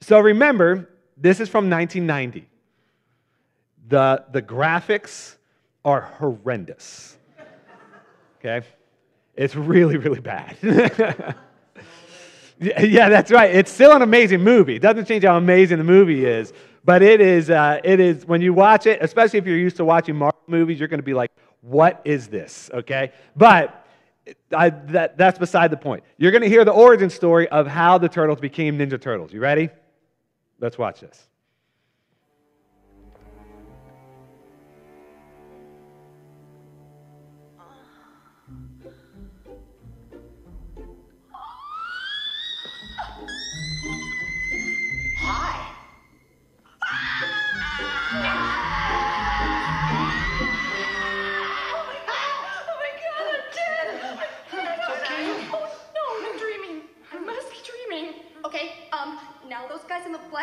So 0.00 0.18
remember, 0.20 0.88
this 1.16 1.40
is 1.40 1.48
from 1.48 1.70
1990. 1.70 2.48
The, 3.88 4.24
the 4.32 4.42
graphics 4.42 5.36
are 5.84 6.00
horrendous. 6.00 7.16
Okay? 8.38 8.66
It's 9.34 9.54
really, 9.54 9.96
really 9.96 10.20
bad. 10.20 10.56
yeah, 12.58 13.08
that's 13.08 13.30
right. 13.30 13.54
It's 13.54 13.70
still 13.70 13.92
an 13.92 14.02
amazing 14.02 14.42
movie. 14.42 14.76
It 14.76 14.82
doesn't 14.82 15.06
change 15.06 15.24
how 15.24 15.36
amazing 15.36 15.78
the 15.78 15.84
movie 15.84 16.24
is, 16.24 16.52
but 16.84 17.02
it 17.02 17.20
is, 17.20 17.50
uh, 17.50 17.80
it 17.84 18.00
is 18.00 18.24
when 18.26 18.40
you 18.40 18.54
watch 18.54 18.86
it, 18.86 18.98
especially 19.02 19.38
if 19.38 19.46
you're 19.46 19.58
used 19.58 19.76
to 19.76 19.84
watching 19.84 20.16
Marvel 20.16 20.40
movies, 20.46 20.78
you're 20.78 20.88
going 20.88 21.00
to 21.00 21.04
be 21.04 21.14
like, 21.14 21.30
what 21.66 22.00
is 22.04 22.28
this? 22.28 22.70
Okay? 22.72 23.12
But 23.34 23.86
I, 24.56 24.70
that, 24.70 25.18
that's 25.18 25.38
beside 25.38 25.70
the 25.70 25.76
point. 25.76 26.04
You're 26.16 26.30
going 26.30 26.42
to 26.42 26.48
hear 26.48 26.64
the 26.64 26.72
origin 26.72 27.10
story 27.10 27.48
of 27.48 27.66
how 27.66 27.98
the 27.98 28.08
turtles 28.08 28.40
became 28.40 28.78
Ninja 28.78 29.00
Turtles. 29.00 29.32
You 29.32 29.40
ready? 29.40 29.70
Let's 30.60 30.78
watch 30.78 31.00
this. 31.00 31.26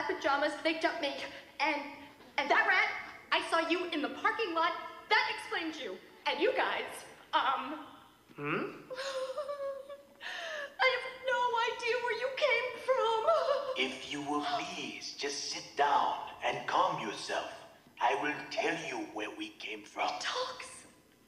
Black 0.05 0.19
pajamas, 0.19 0.53
they 0.63 0.79
jumped 0.79 1.01
me. 1.01 1.13
And, 1.59 1.75
and 2.37 2.49
that 2.49 2.65
rat, 2.67 2.89
I 3.31 3.41
saw 3.49 3.67
you 3.69 3.85
in 3.91 4.01
the 4.01 4.09
parking 4.09 4.53
lot. 4.53 4.71
That 5.09 5.29
explains 5.35 5.83
you. 5.83 5.97
And 6.25 6.39
you 6.39 6.53
guys, 6.55 6.83
um... 7.33 7.75
Hmm? 8.35 8.45
I 10.83 10.87
have 10.95 11.07
no 11.31 11.41
idea 11.69 11.95
where 12.03 12.17
you 12.19 12.29
came 12.37 12.69
from. 12.85 13.23
If 13.75 14.11
you 14.11 14.21
will 14.21 14.45
please, 14.59 15.15
just 15.17 15.51
sit 15.51 15.63
down 15.75 16.15
and 16.45 16.67
calm 16.67 17.01
yourself. 17.01 17.51
I 17.99 18.15
will 18.21 18.35
tell 18.51 18.75
you 18.87 19.07
where 19.13 19.29
we 19.35 19.49
came 19.59 19.83
from. 19.83 20.07
He 20.07 20.13
talks. 20.19 20.67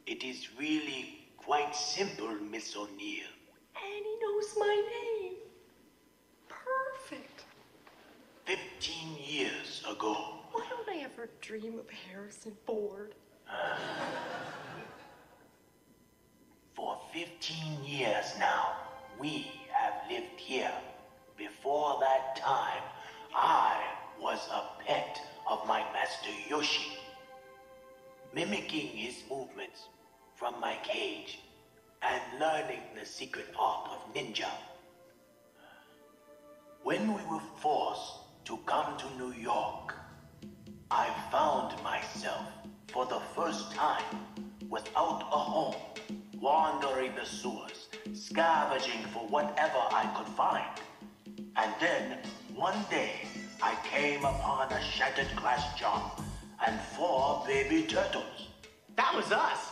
It 0.06 0.24
is 0.24 0.50
really 0.60 1.26
quite 1.38 1.76
simple, 1.76 2.30
Miss 2.52 2.76
O'Neill. 2.76 3.32
And 3.76 4.06
he 4.06 4.16
knows 4.22 4.54
my 4.58 4.84
name. 4.92 5.45
Ago. 9.96 10.16
Why 10.52 10.66
don't 10.70 10.90
I 10.90 11.04
ever 11.04 11.30
dream 11.42 11.80
of 11.80 11.90
Harrison 11.90 12.54
Ford? 12.66 13.14
For 16.76 16.98
15 17.14 17.84
years 17.86 18.26
now, 18.40 18.74
we 19.20 19.52
have 19.72 19.94
lived 20.10 20.38
here. 20.38 20.72
Before 21.38 22.00
that 22.02 22.36
time, 22.38 22.84
I 23.34 23.82
was 24.20 24.40
a 24.52 24.84
pet 24.84 25.22
of 25.50 25.66
my 25.68 25.80
master 25.94 26.32
Yoshi. 26.50 26.98
Mimicking 28.34 28.88
his 28.88 29.24
movements 29.30 29.88
from 30.36 30.60
my 30.60 30.78
cage 30.84 31.40
and 32.02 32.22
learning 32.40 32.82
the 33.00 33.06
secret 33.06 33.48
art 33.58 33.90
of 33.92 34.14
ninja. 34.14 34.50
When 36.84 37.08
we 37.08 37.24
were 37.32 37.42
forced 37.62 38.25
to 38.46 38.58
come 38.68 38.96
to 38.98 39.06
New 39.18 39.34
York, 39.34 39.96
I 40.92 41.10
found 41.32 41.82
myself 41.84 42.46
for 42.88 43.06
the 43.08 43.20
first 43.36 43.72
time 43.74 44.04
without 44.70 45.22
a 45.32 45.38
home, 45.38 45.76
wandering 46.40 47.16
the 47.16 47.26
sewers, 47.26 47.88
scavenging 48.14 49.02
for 49.12 49.28
whatever 49.30 49.80
I 49.90 50.06
could 50.16 50.32
find. 50.36 50.80
And 51.56 51.74
then, 51.80 52.20
one 52.54 52.78
day, 52.92 53.14
I 53.64 53.76
came 53.84 54.24
upon 54.24 54.72
a 54.72 54.82
shattered 54.82 55.36
glass 55.36 55.78
jar 55.80 56.12
and 56.68 56.80
four 56.96 57.44
baby 57.48 57.84
turtles. 57.88 58.50
That 58.96 59.14
was 59.16 59.32
us. 59.32 59.72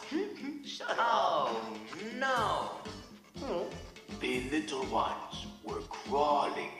Shut 0.65 0.89
up. 0.97 0.97
oh, 0.99 1.77
no. 2.17 2.71
The 4.19 4.49
little 4.49 4.85
ones 4.85 5.45
were 5.63 5.81
crawling 5.89 6.71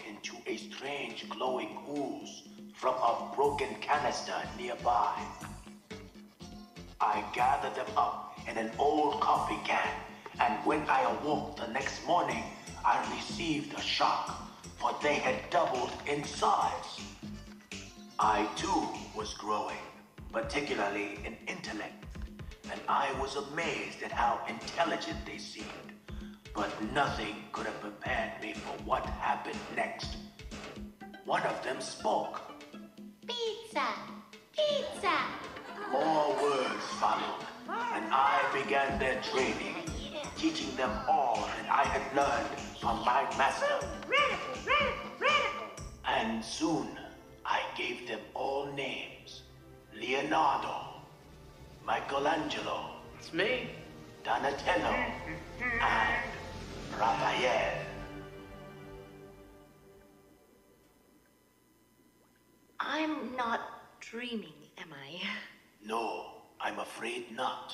a 0.46 0.58
strange 0.58 1.30
glowing 1.30 1.78
ooze 1.90 2.44
from 2.74 2.96
a 2.96 3.32
broken 3.36 3.76
canister 3.82 4.36
nearby. 4.58 5.18
I 7.00 7.24
gathered 7.34 7.76
them 7.76 7.88
up 7.96 8.38
in 8.50 8.58
an 8.58 8.72
old 8.78 9.22
coffee 9.22 9.60
can, 9.66 9.88
and 10.40 10.54
when 10.66 10.82
I 10.90 11.02
awoke 11.04 11.58
the 11.58 11.68
next 11.68 12.06
morning, 12.06 12.44
I 12.86 13.00
received 13.16 13.78
a 13.78 13.82
shock, 13.82 14.52
for 14.78 14.96
they 15.02 15.16
had 15.16 15.50
doubled 15.50 15.92
in 16.08 16.24
size. 16.24 17.00
I 18.20 18.48
too 18.56 18.88
was 19.16 19.34
growing, 19.34 19.86
particularly 20.32 21.20
in 21.26 21.38
intellect, 21.48 22.06
and 22.72 22.80
I 22.88 23.12
was 23.20 23.36
amazed 23.36 24.04
at 24.04 24.12
how 24.12 24.40
intelligent 24.48 25.26
they 25.26 25.38
seemed 25.38 25.94
but 26.56 26.70
nothing 26.94 27.36
could 27.52 27.66
have 27.66 27.80
prepared 27.82 28.42
me 28.42 28.54
for 28.54 28.84
what 28.84 29.06
happened 29.06 29.58
next. 29.76 30.18
One 31.25 31.44
of 31.44 31.63
them 31.63 31.80
spoke. 31.80 32.42
Pizza! 33.25 33.88
Pizza! 34.51 35.18
More 35.89 36.36
words 36.42 36.84
followed, 37.00 37.46
and 37.70 38.06
I 38.12 38.42
began 38.53 39.00
their 39.00 39.22
training, 39.22 39.75
teaching 40.36 40.75
them 40.75 40.92
all 41.08 41.48
that 41.56 41.72
I 41.72 41.84
had 41.86 42.13
learned 42.13 42.60
from 42.80 43.06
my 43.06 43.24
master. 43.38 43.80
Radical, 44.06 44.53
radical, 44.65 45.10
radical! 45.18 45.68
And 46.06 46.44
soon, 46.44 46.88
I 47.46 47.62
gave 47.77 48.06
them 48.08 48.20
all 48.34 48.65
names. 48.74 49.44
Leonardo, 49.96 50.75
Michelangelo. 51.86 52.98
It's 53.18 53.32
me. 53.32 53.70
Donatello, 54.25 54.96
and 55.62 56.24
Raphael. 57.00 57.93
I'm 62.94 63.36
not 63.36 63.60
dreaming, 64.00 64.54
am 64.78 64.90
I? 64.94 65.20
No, 65.86 66.28
I'm 66.62 66.80
afraid 66.80 67.36
not. 67.36 67.74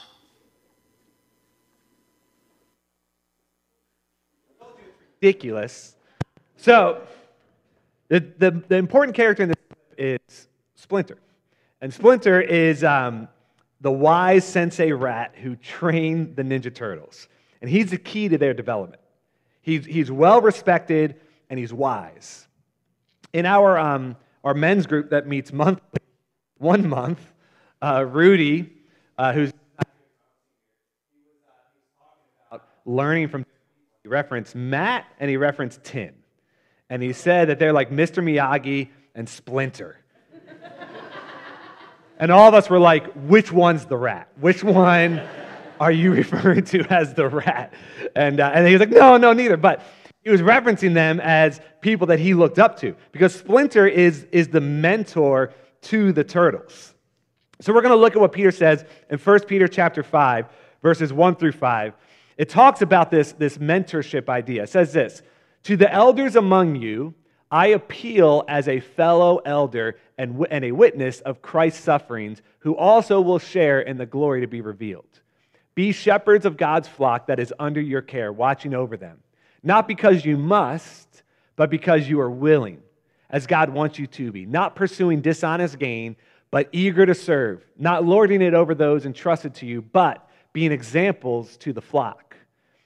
Ridiculous. 5.22 5.96
So, 6.58 7.04
the, 8.08 8.20
the, 8.40 8.64
the 8.68 8.78
important 8.78 9.16
character 9.16 9.44
in 9.44 9.50
this 9.50 10.20
is 10.28 10.48
Splinter. 10.74 11.20
And 11.82 11.94
Splinter 11.94 12.42
is 12.42 12.84
um, 12.84 13.28
the 13.80 13.92
wise 13.92 14.44
sensei 14.44 14.92
rat 14.92 15.36
who 15.36 15.56
trained 15.58 16.36
the 16.36 16.42
Ninja 16.42 16.74
Turtles. 16.74 17.28
And 17.62 17.70
he's 17.70 17.92
the 17.92 18.00
key 18.00 18.28
to 18.28 18.40
their 18.40 18.56
development. 18.56 19.04
He's, 19.62 19.86
he's 19.86 20.10
well 20.10 20.42
respected 20.42 21.14
and 21.52 21.60
he's 21.60 21.72
wise. 21.72 22.48
In 23.34 23.46
our, 23.46 23.78
um, 23.78 24.16
our 24.50 24.56
men's 24.56 24.88
group 24.88 25.12
that 25.12 25.28
meets 25.28 25.54
monthly, 25.54 26.02
one 26.58 26.90
month, 26.90 27.20
uh, 27.84 28.04
Rudy, 28.04 28.74
uh, 29.16 29.32
who's 29.32 29.54
learning 32.84 33.28
from, 33.28 33.46
he 34.02 34.10
referenced 34.10 34.56
Matt 34.56 35.06
and 35.20 35.30
he 35.30 35.38
referenced 35.38 35.84
Tim. 35.84 36.16
And 36.90 37.04
he 37.04 37.14
said 37.14 37.50
that 37.50 37.60
they're 37.60 37.74
like 37.74 37.92
Mr. 37.92 38.24
Miyagi 38.24 38.90
and 39.14 39.30
Splinter. 39.30 40.00
and 42.18 42.32
all 42.32 42.48
of 42.48 42.56
us 42.56 42.72
were 42.72 42.80
like, 42.80 43.06
which 43.28 43.52
one's 43.52 43.86
the 43.86 43.98
rat? 43.98 44.30
Which 44.40 44.64
one? 44.64 45.22
are 45.80 45.92
you 45.92 46.12
referring 46.16 46.64
to 46.66 46.84
as 46.92 47.14
the 47.14 47.28
rat? 47.28 47.72
And, 48.16 48.40
uh, 48.40 48.52
and 48.52 48.66
he 48.66 48.74
was 48.74 48.80
like, 48.80 48.90
no, 48.90 49.18
no, 49.18 49.32
neither. 49.32 49.58
But 49.58 49.84
he 50.24 50.30
was 50.30 50.42
referencing 50.42 50.94
them 50.94 51.20
as 51.20 51.62
people 51.82 52.08
that 52.08 52.20
he 52.20 52.34
looked 52.34 52.60
up 52.60 52.80
to 52.80 52.96
because 53.12 53.34
Splinter 53.34 53.88
is, 53.88 54.28
is 54.32 54.50
the 54.50 54.62
mentor 54.62 55.54
to 55.82 56.12
the 56.12 56.24
turtles. 56.24 56.94
So 57.62 57.74
we're 57.74 57.82
going 57.82 57.94
to 57.94 58.00
look 58.00 58.16
at 58.16 58.22
what 58.22 58.32
Peter 58.32 58.52
says 58.52 58.86
in 59.10 59.18
1 59.18 59.40
Peter 59.42 59.68
chapter 59.68 60.04
5, 60.04 60.46
verses 60.82 61.12
1 61.12 61.36
through 61.36 61.52
5. 61.54 61.94
It 62.38 62.50
talks 62.50 62.82
about 62.82 63.12
this, 63.12 63.34
this 63.34 63.58
mentorship 63.58 64.30
idea. 64.30 64.64
It 64.64 64.70
says 64.70 64.94
this 64.94 65.22
To 65.64 65.76
the 65.76 65.92
elders 65.92 66.36
among 66.36 66.78
you, 66.78 67.14
I 67.52 67.68
appeal 67.68 68.46
as 68.48 68.68
a 68.68 68.80
fellow 68.80 69.38
elder 69.38 69.98
and, 70.18 70.46
and 70.52 70.64
a 70.64 70.72
witness 70.72 71.20
of 71.22 71.42
Christ's 71.42 71.84
sufferings, 71.84 72.42
who 72.60 72.76
also 72.76 73.20
will 73.20 73.40
share 73.40 73.82
in 73.82 73.98
the 73.98 74.06
glory 74.06 74.42
to 74.42 74.48
be 74.48 74.62
revealed. 74.62 75.20
Be 75.76 75.92
shepherds 75.92 76.46
of 76.46 76.58
God's 76.58 76.88
flock 76.88 77.28
that 77.28 77.40
is 77.40 77.54
under 77.60 77.82
your 77.82 78.02
care, 78.02 78.32
watching 78.32 78.74
over 78.74 78.98
them, 78.98 79.20
not 79.64 79.88
because 79.88 80.26
you 80.26 80.38
must, 80.38 81.24
but 81.56 81.70
because 81.70 82.08
you 82.08 82.20
are 82.22 82.32
willing, 82.32 82.82
as 83.30 83.48
God 83.48 83.70
wants 83.70 84.00
you 84.00 84.08
to 84.08 84.32
be, 84.32 84.46
not 84.46 84.76
pursuing 84.76 85.22
dishonest 85.22 85.78
gain, 85.78 86.16
but 86.52 86.70
eager 86.72 87.06
to 87.06 87.14
serve, 87.14 87.64
not 87.78 88.06
lording 88.06 88.42
it 88.42 88.54
over 88.54 88.74
those 88.74 89.06
entrusted 89.06 89.54
to 89.56 89.66
you, 89.66 89.82
but 89.82 90.28
being 90.54 90.72
examples 90.72 91.58
to 91.58 91.74
the 91.74 91.82
flock. 91.82 92.36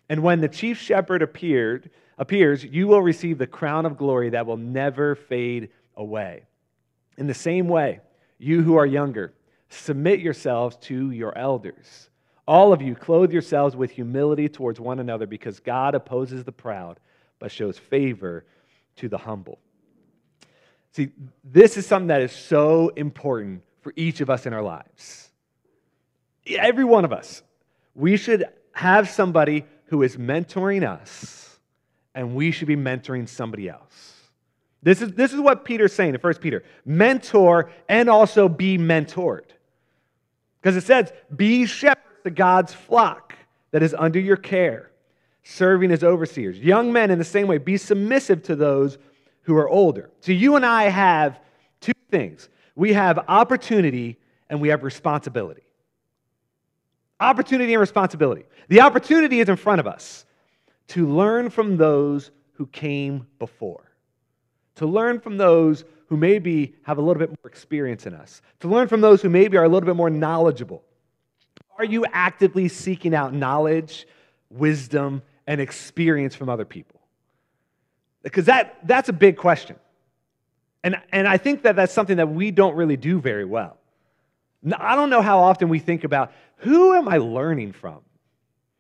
And 0.10 0.22
when 0.22 0.42
the 0.42 0.50
chief 0.50 0.80
shepherd 0.80 1.22
appeared, 1.22 1.90
appears, 2.18 2.64
you 2.64 2.88
will 2.88 3.02
receive 3.02 3.38
the 3.38 3.48
crown 3.48 3.86
of 3.86 3.98
glory 3.98 4.32
that 4.32 4.46
will 4.46 4.58
never 4.58 5.16
fade 5.16 5.70
away. 5.96 6.44
In 7.18 7.28
the 7.28 7.34
same 7.34 7.68
way, 7.68 8.02
you 8.38 8.64
who 8.64 8.76
are 8.76 8.86
younger, 8.86 9.34
submit 9.70 10.20
yourselves 10.20 10.76
to 10.82 11.12
your 11.12 11.38
elders. 11.38 12.10
All 12.46 12.74
of 12.74 12.82
you, 12.82 12.96
clothe 12.96 13.32
yourselves 13.32 13.76
with 13.76 13.92
humility 13.92 14.50
towards 14.50 14.80
one 14.80 15.00
another 15.00 15.26
because 15.26 15.60
God 15.60 15.96
opposes 15.96 16.44
the 16.44 16.52
proud, 16.52 17.00
but 17.40 17.52
shows 17.52 17.78
favor 17.78 18.46
to 18.98 19.08
the 19.08 19.18
humble. 19.18 19.60
See, 20.92 21.10
this 21.44 21.78
is 21.78 21.88
something 21.88 22.08
that 22.08 22.22
is 22.22 22.32
so 22.32 22.90
important 22.90 23.64
for 23.82 23.94
each 23.96 24.22
of 24.22 24.30
us 24.30 24.46
in 24.46 24.54
our 24.54 24.62
lives. 24.62 25.30
Every 26.46 26.84
one 26.84 27.06
of 27.06 27.14
us. 27.14 27.42
We 27.96 28.18
should 28.18 28.46
have 28.74 29.10
somebody 29.10 29.66
who 29.86 30.04
is 30.04 30.18
mentoring 30.18 30.88
us, 30.88 31.60
and 32.14 32.36
we 32.36 32.52
should 32.52 32.68
be 32.68 32.76
mentoring 32.76 33.28
somebody 33.28 33.70
else. 33.70 34.14
This 34.82 35.02
is, 35.02 35.14
this 35.14 35.32
is 35.32 35.40
what 35.40 35.64
Peter's 35.64 35.94
saying 35.94 36.14
in 36.14 36.20
1 36.20 36.34
Peter 36.36 36.64
mentor 36.86 37.72
and 37.88 38.10
also 38.10 38.50
be 38.50 38.78
mentored. 38.78 39.46
Because 40.62 40.76
it 40.76 40.84
says, 40.84 41.12
be 41.36 41.66
shepherds 41.66 41.93
to 42.24 42.32
God's 42.32 42.74
flock 42.74 43.36
that 43.72 43.84
is 43.84 43.96
under 43.98 44.20
your 44.20 44.38
care, 44.38 44.92
serving 45.44 45.92
as 45.92 46.04
overseers. 46.04 46.58
Young 46.60 46.92
men, 46.92 47.12
in 47.12 47.20
the 47.20 47.26
same 47.26 47.48
way, 47.48 47.58
be 47.58 47.78
submissive 47.78 48.44
to 48.44 48.56
those 48.56 48.98
who 49.44 49.56
are 49.56 49.68
older. 49.68 50.10
So 50.22 50.32
you 50.32 50.56
and 50.56 50.66
I 50.66 50.84
have 50.84 51.40
two 51.80 51.94
things 52.10 52.50
we 52.76 52.94
have 52.94 53.20
opportunity 53.28 54.18
and 54.50 54.60
we 54.60 54.70
have 54.70 54.84
responsibility. 54.84 55.64
Opportunity 57.20 57.74
and 57.74 57.82
responsibility. 57.82 58.46
The 58.68 58.82
opportunity 58.82 59.40
is 59.40 59.50
in 59.50 59.56
front 59.56 59.80
of 59.80 59.88
us 59.88 60.26
to 60.90 61.08
learn 61.08 61.50
from 61.50 61.78
those 61.78 62.32
who 62.54 62.66
came 62.68 63.28
before, 63.40 63.92
to 64.76 64.86
learn 64.86 65.20
from 65.20 65.38
those 65.38 65.86
who 66.08 66.18
maybe 66.18 66.76
have 66.84 66.98
a 66.98 67.02
little 67.02 67.20
bit 67.20 67.30
more 67.30 67.50
experience 67.50 68.06
in 68.06 68.14
us, 68.14 68.42
to 68.60 68.68
learn 68.68 68.88
from 68.88 69.02
those 69.02 69.22
who 69.22 69.30
maybe 69.30 69.58
are 69.58 69.64
a 69.64 69.70
little 69.70 69.88
bit 69.88 69.96
more 69.96 70.10
knowledgeable. 70.10 70.84
Are 71.78 71.86
you 71.86 72.06
actively 72.12 72.68
seeking 72.68 73.16
out 73.16 73.34
knowledge, 73.34 74.08
wisdom, 74.50 75.22
and 75.48 75.60
experience 75.60 76.36
from 76.36 76.50
other 76.50 76.66
people? 76.66 77.02
Because 78.22 78.46
that, 78.46 78.78
that's 78.88 79.10
a 79.10 79.14
big 79.14 79.38
question. 79.38 79.76
And, 80.84 80.98
and 81.12 81.28
I 81.28 81.38
think 81.38 81.64
that 81.64 81.76
that's 81.76 81.94
something 81.94 82.18
that 82.18 82.30
we 82.30 82.52
don't 82.52 82.76
really 82.76 82.98
do 82.98 83.20
very 83.20 83.46
well. 83.46 83.78
I 84.78 84.96
don't 84.96 85.10
know 85.10 85.22
how 85.22 85.40
often 85.40 85.70
we 85.70 85.80
think 85.80 86.04
about 86.04 86.32
who 86.58 86.94
am 86.94 87.08
I 87.08 87.18
learning 87.18 87.74
from? 87.74 88.00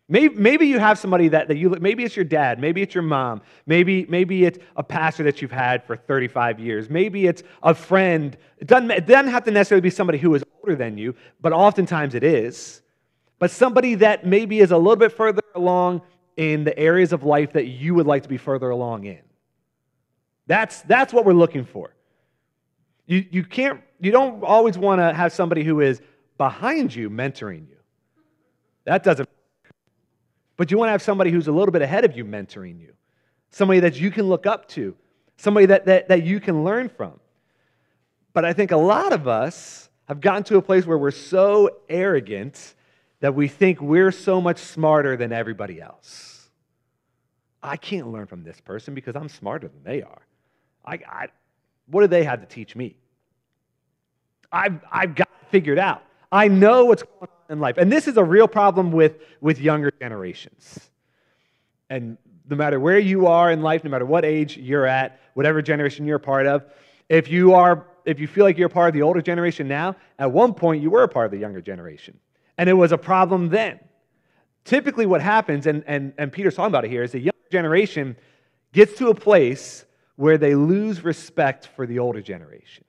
Maybe, 0.10 0.36
maybe 0.36 0.68
you 0.68 0.80
have 0.80 1.00
somebody 1.00 1.30
that, 1.30 1.48
that 1.48 1.58
you, 1.58 1.70
maybe 1.70 2.04
it's 2.04 2.16
your 2.16 2.26
dad, 2.26 2.60
maybe 2.60 2.82
it's 2.82 2.94
your 2.94 3.04
mom, 3.04 3.42
maybe, 3.66 4.06
maybe 4.08 4.46
it's 4.46 4.60
a 4.76 4.84
pastor 4.84 5.24
that 5.24 5.42
you've 5.42 5.52
had 5.52 5.84
for 5.86 5.96
35 5.96 6.60
years, 6.60 6.90
maybe 6.90 7.26
it's 7.26 7.42
a 7.64 7.74
friend. 7.74 8.38
It 8.60 8.68
doesn't, 8.68 8.92
it 8.92 9.08
doesn't 9.08 9.32
have 9.32 9.46
to 9.46 9.52
necessarily 9.52 9.82
be 9.82 9.90
somebody 9.90 10.20
who 10.20 10.36
is 10.36 10.44
older 10.62 10.76
than 10.76 10.98
you, 10.98 11.16
but 11.42 11.52
oftentimes 11.52 12.16
it 12.16 12.24
is. 12.24 12.83
But 13.44 13.52
somebody 13.52 13.96
that 13.96 14.26
maybe 14.26 14.62
is 14.62 14.72
a 14.72 14.78
little 14.78 14.96
bit 14.96 15.12
further 15.12 15.42
along 15.54 16.02
in 16.38 16.64
the 16.64 16.80
areas 16.80 17.12
of 17.12 17.26
life 17.26 17.52
that 17.52 17.68
you 17.68 17.94
would 17.94 18.08
like 18.08 18.24
to 18.24 18.30
be 18.30 18.38
further 18.38 18.70
along 18.70 19.04
in. 19.04 19.20
That's, 20.48 20.82
that's 20.84 21.12
what 21.12 21.26
we're 21.26 21.34
looking 21.34 21.66
for. 21.66 21.94
You, 23.06 23.26
you, 23.30 23.44
can't, 23.44 23.82
you 24.00 24.12
don't 24.12 24.46
always 24.46 24.78
want 24.78 25.02
to 25.02 25.14
have 25.14 25.34
somebody 25.34 25.66
who 25.66 25.82
is 25.82 26.02
behind 26.38 26.96
you 26.96 27.10
mentoring 27.10 27.68
you. 27.68 27.76
That 28.86 29.04
doesn't. 29.04 29.28
But 30.56 30.72
you 30.72 30.78
want 30.78 30.88
to 30.88 30.92
have 30.94 31.02
somebody 31.02 31.30
who's 31.30 31.50
a 31.50 31.52
little 31.52 31.74
bit 31.74 31.82
ahead 31.82 32.06
of 32.06 32.16
you 32.16 32.24
mentoring 32.24 32.80
you, 32.80 32.94
somebody 33.50 33.82
that 33.82 34.00
you 34.00 34.10
can 34.10 34.30
look 34.30 34.46
up 34.46 34.70
to, 34.70 34.96
somebody 35.36 35.66
that, 35.66 35.86
that, 35.88 36.08
that 36.08 36.24
you 36.24 36.40
can 36.40 36.64
learn 36.64 36.88
from. 36.88 37.20
But 38.32 38.46
I 38.46 38.54
think 38.54 38.72
a 38.72 38.78
lot 38.78 39.12
of 39.12 39.28
us 39.28 39.90
have 40.08 40.22
gotten 40.22 40.44
to 40.44 40.56
a 40.56 40.62
place 40.62 40.86
where 40.86 40.98
we're 40.98 41.12
so 41.12 41.82
arrogant 41.90 42.76
that 43.24 43.34
we 43.34 43.48
think 43.48 43.80
we're 43.80 44.12
so 44.12 44.42
much 44.42 44.58
smarter 44.58 45.16
than 45.16 45.32
everybody 45.32 45.80
else. 45.80 46.50
I 47.64 47.78
can't 47.78 48.12
learn 48.12 48.28
from 48.28 48.44
this 48.44 48.60
person 48.60 48.94
because 48.94 49.16
I'm 49.16 49.30
smarter 49.30 49.70
than 49.70 49.82
they 49.82 50.02
are. 50.02 50.22
I, 50.86 51.00
I, 51.10 51.28
what 51.88 52.02
do 52.02 52.08
they 52.08 52.26
have 52.26 52.42
to 52.42 52.46
teach 52.46 52.76
me? 52.76 52.98
I've, 54.52 54.78
I've 54.92 55.16
got 55.16 55.30
it 55.42 55.48
figured 55.52 55.80
out. 55.80 56.04
I 56.34 56.50
know 56.50 56.84
what's 56.84 57.04
going 57.04 57.22
on 57.22 57.54
in 57.54 57.60
life. 57.62 57.78
And 57.78 57.90
this 57.90 58.10
is 58.10 58.18
a 58.18 58.24
real 58.26 58.46
problem 58.46 58.92
with, 58.92 59.14
with 59.40 59.58
younger 59.58 59.94
generations. 60.02 60.78
And 61.90 62.18
no 62.50 62.58
matter 62.58 62.78
where 62.78 63.00
you 63.00 63.28
are 63.28 63.50
in 63.54 63.62
life, 63.62 63.86
no 63.86 63.90
matter 63.90 64.06
what 64.06 64.26
age 64.26 64.58
you're 64.58 64.86
at, 64.86 65.22
whatever 65.34 65.62
generation 65.62 66.06
you're 66.06 66.18
a 66.18 66.20
part 66.20 66.46
of, 66.46 66.66
if 67.08 67.30
you 67.30 67.54
are 67.54 67.88
if 68.04 68.20
you 68.20 68.28
feel 68.28 68.44
like 68.44 68.58
you're 68.58 68.68
part 68.68 68.90
of 68.90 68.94
the 68.94 69.02
older 69.02 69.22
generation 69.22 69.70
now, 69.70 69.96
at 70.20 70.30
one 70.30 70.54
point 70.54 70.84
you 70.84 70.90
were 70.90 71.04
a 71.04 71.08
part 71.08 71.24
of 71.24 71.32
the 71.32 71.38
younger 71.38 71.62
generation. 71.62 72.20
And 72.58 72.70
it 72.70 72.74
was 72.74 72.92
a 72.92 72.98
problem 72.98 73.50
then. 73.50 73.80
Typically, 74.64 75.06
what 75.06 75.22
happens, 75.22 75.68
and, 75.68 75.84
and, 75.88 76.14
and 76.18 76.32
Peter's 76.32 76.56
talking 76.56 76.72
about 76.72 76.86
it 76.86 76.92
here, 76.92 77.04
is 77.04 77.12
the 77.12 77.20
younger 77.20 77.50
generation 77.52 78.16
gets 78.72 78.98
to 78.98 79.10
a 79.10 79.16
place 79.16 79.86
where 80.16 80.38
they 80.38 80.56
lose 80.56 81.04
respect 81.04 81.68
for 81.76 81.86
the 81.86 82.00
older 82.00 82.22
generation. 82.22 82.86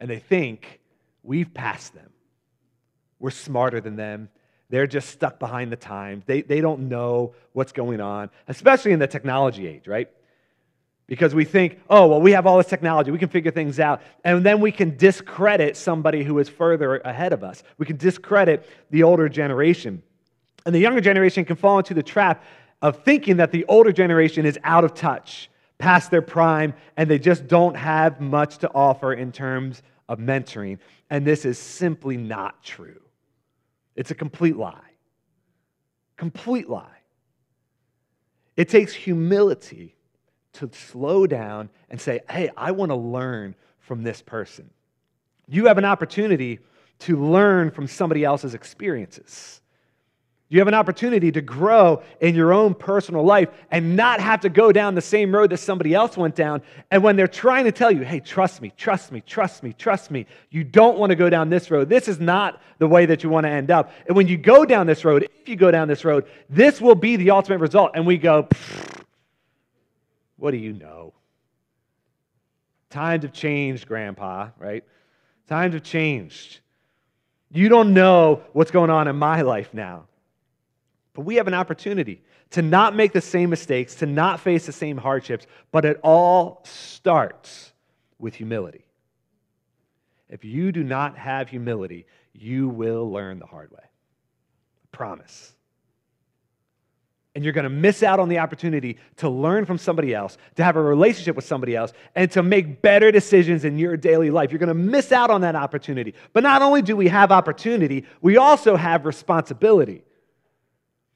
And 0.00 0.10
they 0.10 0.18
think, 0.18 0.80
we've 1.22 1.52
passed 1.54 1.94
them. 1.94 2.10
We're 3.18 3.30
smarter 3.30 3.80
than 3.80 3.96
them. 3.96 4.28
They're 4.68 4.86
just 4.86 5.10
stuck 5.10 5.38
behind 5.38 5.72
the 5.72 5.76
times. 5.76 6.24
They, 6.26 6.42
they 6.42 6.60
don't 6.60 6.88
know 6.88 7.34
what's 7.52 7.72
going 7.72 8.00
on, 8.00 8.30
especially 8.48 8.92
in 8.92 8.98
the 8.98 9.06
technology 9.06 9.66
age, 9.66 9.86
right? 9.86 10.10
Because 11.06 11.34
we 11.34 11.44
think, 11.44 11.80
oh, 11.90 12.06
well, 12.06 12.20
we 12.20 12.32
have 12.32 12.46
all 12.46 12.56
this 12.56 12.66
technology, 12.66 13.10
we 13.10 13.18
can 13.18 13.28
figure 13.28 13.50
things 13.50 13.78
out. 13.78 14.00
And 14.24 14.44
then 14.44 14.60
we 14.60 14.72
can 14.72 14.96
discredit 14.96 15.76
somebody 15.76 16.24
who 16.24 16.38
is 16.38 16.48
further 16.48 16.96
ahead 16.98 17.32
of 17.32 17.44
us. 17.44 17.62
We 17.76 17.84
can 17.84 17.96
discredit 17.96 18.68
the 18.90 19.02
older 19.02 19.28
generation. 19.28 20.02
And 20.64 20.74
the 20.74 20.78
younger 20.78 21.02
generation 21.02 21.44
can 21.44 21.56
fall 21.56 21.78
into 21.78 21.92
the 21.92 22.02
trap 22.02 22.42
of 22.80 23.02
thinking 23.04 23.36
that 23.36 23.50
the 23.50 23.64
older 23.66 23.92
generation 23.92 24.46
is 24.46 24.58
out 24.64 24.84
of 24.84 24.94
touch 24.94 25.50
past 25.78 26.10
their 26.10 26.22
prime 26.22 26.72
and 26.96 27.10
they 27.10 27.18
just 27.18 27.46
don't 27.46 27.74
have 27.74 28.20
much 28.20 28.58
to 28.58 28.70
offer 28.72 29.12
in 29.12 29.32
terms 29.32 29.82
of 30.08 30.18
mentoring. 30.18 30.78
And 31.10 31.26
this 31.26 31.44
is 31.44 31.58
simply 31.58 32.16
not 32.16 32.62
true. 32.62 33.00
It's 33.96 34.10
a 34.10 34.14
complete 34.14 34.56
lie. 34.56 34.80
Complete 36.16 36.68
lie. 36.68 36.88
It 38.56 38.68
takes 38.68 38.92
humility 38.92 39.93
to 40.54 40.70
slow 40.72 41.26
down 41.26 41.68
and 41.90 42.00
say, 42.00 42.20
hey, 42.30 42.50
I 42.56 42.72
want 42.72 42.90
to 42.90 42.96
learn 42.96 43.54
from 43.80 44.02
this 44.02 44.22
person. 44.22 44.70
You 45.48 45.66
have 45.66 45.78
an 45.78 45.84
opportunity 45.84 46.60
to 47.00 47.16
learn 47.22 47.70
from 47.70 47.86
somebody 47.86 48.24
else's 48.24 48.54
experiences. 48.54 49.60
You 50.48 50.60
have 50.60 50.68
an 50.68 50.74
opportunity 50.74 51.32
to 51.32 51.40
grow 51.40 52.02
in 52.20 52.34
your 52.34 52.52
own 52.52 52.74
personal 52.74 53.24
life 53.24 53.48
and 53.70 53.96
not 53.96 54.20
have 54.20 54.40
to 54.42 54.48
go 54.48 54.72
down 54.72 54.94
the 54.94 55.00
same 55.00 55.34
road 55.34 55.50
that 55.50 55.56
somebody 55.56 55.94
else 55.94 56.16
went 56.16 56.36
down. 56.36 56.62
And 56.90 57.02
when 57.02 57.16
they're 57.16 57.26
trying 57.26 57.64
to 57.64 57.72
tell 57.72 57.90
you, 57.90 58.02
hey, 58.02 58.20
trust 58.20 58.62
me, 58.62 58.72
trust 58.76 59.10
me, 59.10 59.20
trust 59.22 59.62
me, 59.62 59.72
trust 59.72 60.10
me, 60.10 60.26
you 60.50 60.62
don't 60.62 60.98
want 60.98 61.10
to 61.10 61.16
go 61.16 61.28
down 61.28 61.48
this 61.48 61.70
road. 61.70 61.88
This 61.88 62.08
is 62.08 62.20
not 62.20 62.62
the 62.78 62.86
way 62.86 63.04
that 63.06 63.24
you 63.24 63.30
want 63.30 63.44
to 63.44 63.50
end 63.50 63.70
up. 63.70 63.90
And 64.06 64.16
when 64.16 64.28
you 64.28 64.36
go 64.36 64.64
down 64.64 64.86
this 64.86 65.04
road, 65.04 65.28
if 65.40 65.48
you 65.48 65.56
go 65.56 65.70
down 65.70 65.88
this 65.88 66.04
road, 66.04 66.26
this 66.48 66.80
will 66.80 66.94
be 66.94 67.16
the 67.16 67.30
ultimate 67.30 67.58
result. 67.58 67.92
And 67.94 68.06
we 68.06 68.18
go, 68.18 68.46
what 70.36 70.50
do 70.50 70.56
you 70.56 70.72
know? 70.72 71.14
Times 72.90 73.24
have 73.24 73.32
changed, 73.32 73.86
Grandpa, 73.86 74.50
right? 74.58 74.84
Times 75.48 75.74
have 75.74 75.82
changed. 75.82 76.60
You 77.50 77.68
don't 77.68 77.94
know 77.94 78.42
what's 78.52 78.70
going 78.70 78.90
on 78.90 79.08
in 79.08 79.16
my 79.16 79.42
life 79.42 79.72
now. 79.72 80.06
But 81.12 81.22
we 81.22 81.36
have 81.36 81.46
an 81.46 81.54
opportunity 81.54 82.22
to 82.50 82.62
not 82.62 82.94
make 82.94 83.12
the 83.12 83.20
same 83.20 83.50
mistakes, 83.50 83.94
to 83.96 84.06
not 84.06 84.40
face 84.40 84.66
the 84.66 84.72
same 84.72 84.96
hardships, 84.96 85.46
but 85.72 85.84
it 85.84 85.98
all 86.02 86.62
starts 86.64 87.72
with 88.18 88.34
humility. 88.34 88.84
If 90.28 90.44
you 90.44 90.72
do 90.72 90.82
not 90.82 91.16
have 91.16 91.48
humility, 91.48 92.06
you 92.32 92.68
will 92.68 93.10
learn 93.10 93.38
the 93.38 93.46
hard 93.46 93.70
way. 93.70 93.82
I 93.82 94.86
promise. 94.90 95.54
And 97.34 97.42
you're 97.42 97.52
going 97.52 97.64
to 97.64 97.70
miss 97.70 98.04
out 98.04 98.20
on 98.20 98.28
the 98.28 98.38
opportunity 98.38 98.96
to 99.16 99.28
learn 99.28 99.64
from 99.64 99.76
somebody 99.76 100.14
else, 100.14 100.38
to 100.54 100.62
have 100.62 100.76
a 100.76 100.82
relationship 100.82 101.34
with 101.34 101.44
somebody 101.44 101.74
else, 101.74 101.92
and 102.14 102.30
to 102.30 102.44
make 102.44 102.80
better 102.80 103.10
decisions 103.10 103.64
in 103.64 103.76
your 103.76 103.96
daily 103.96 104.30
life. 104.30 104.52
You're 104.52 104.60
going 104.60 104.68
to 104.68 104.74
miss 104.74 105.10
out 105.10 105.30
on 105.30 105.40
that 105.40 105.56
opportunity. 105.56 106.14
But 106.32 106.44
not 106.44 106.62
only 106.62 106.80
do 106.80 106.96
we 106.96 107.08
have 107.08 107.32
opportunity, 107.32 108.04
we 108.20 108.36
also 108.36 108.76
have 108.76 109.04
responsibility. 109.04 110.04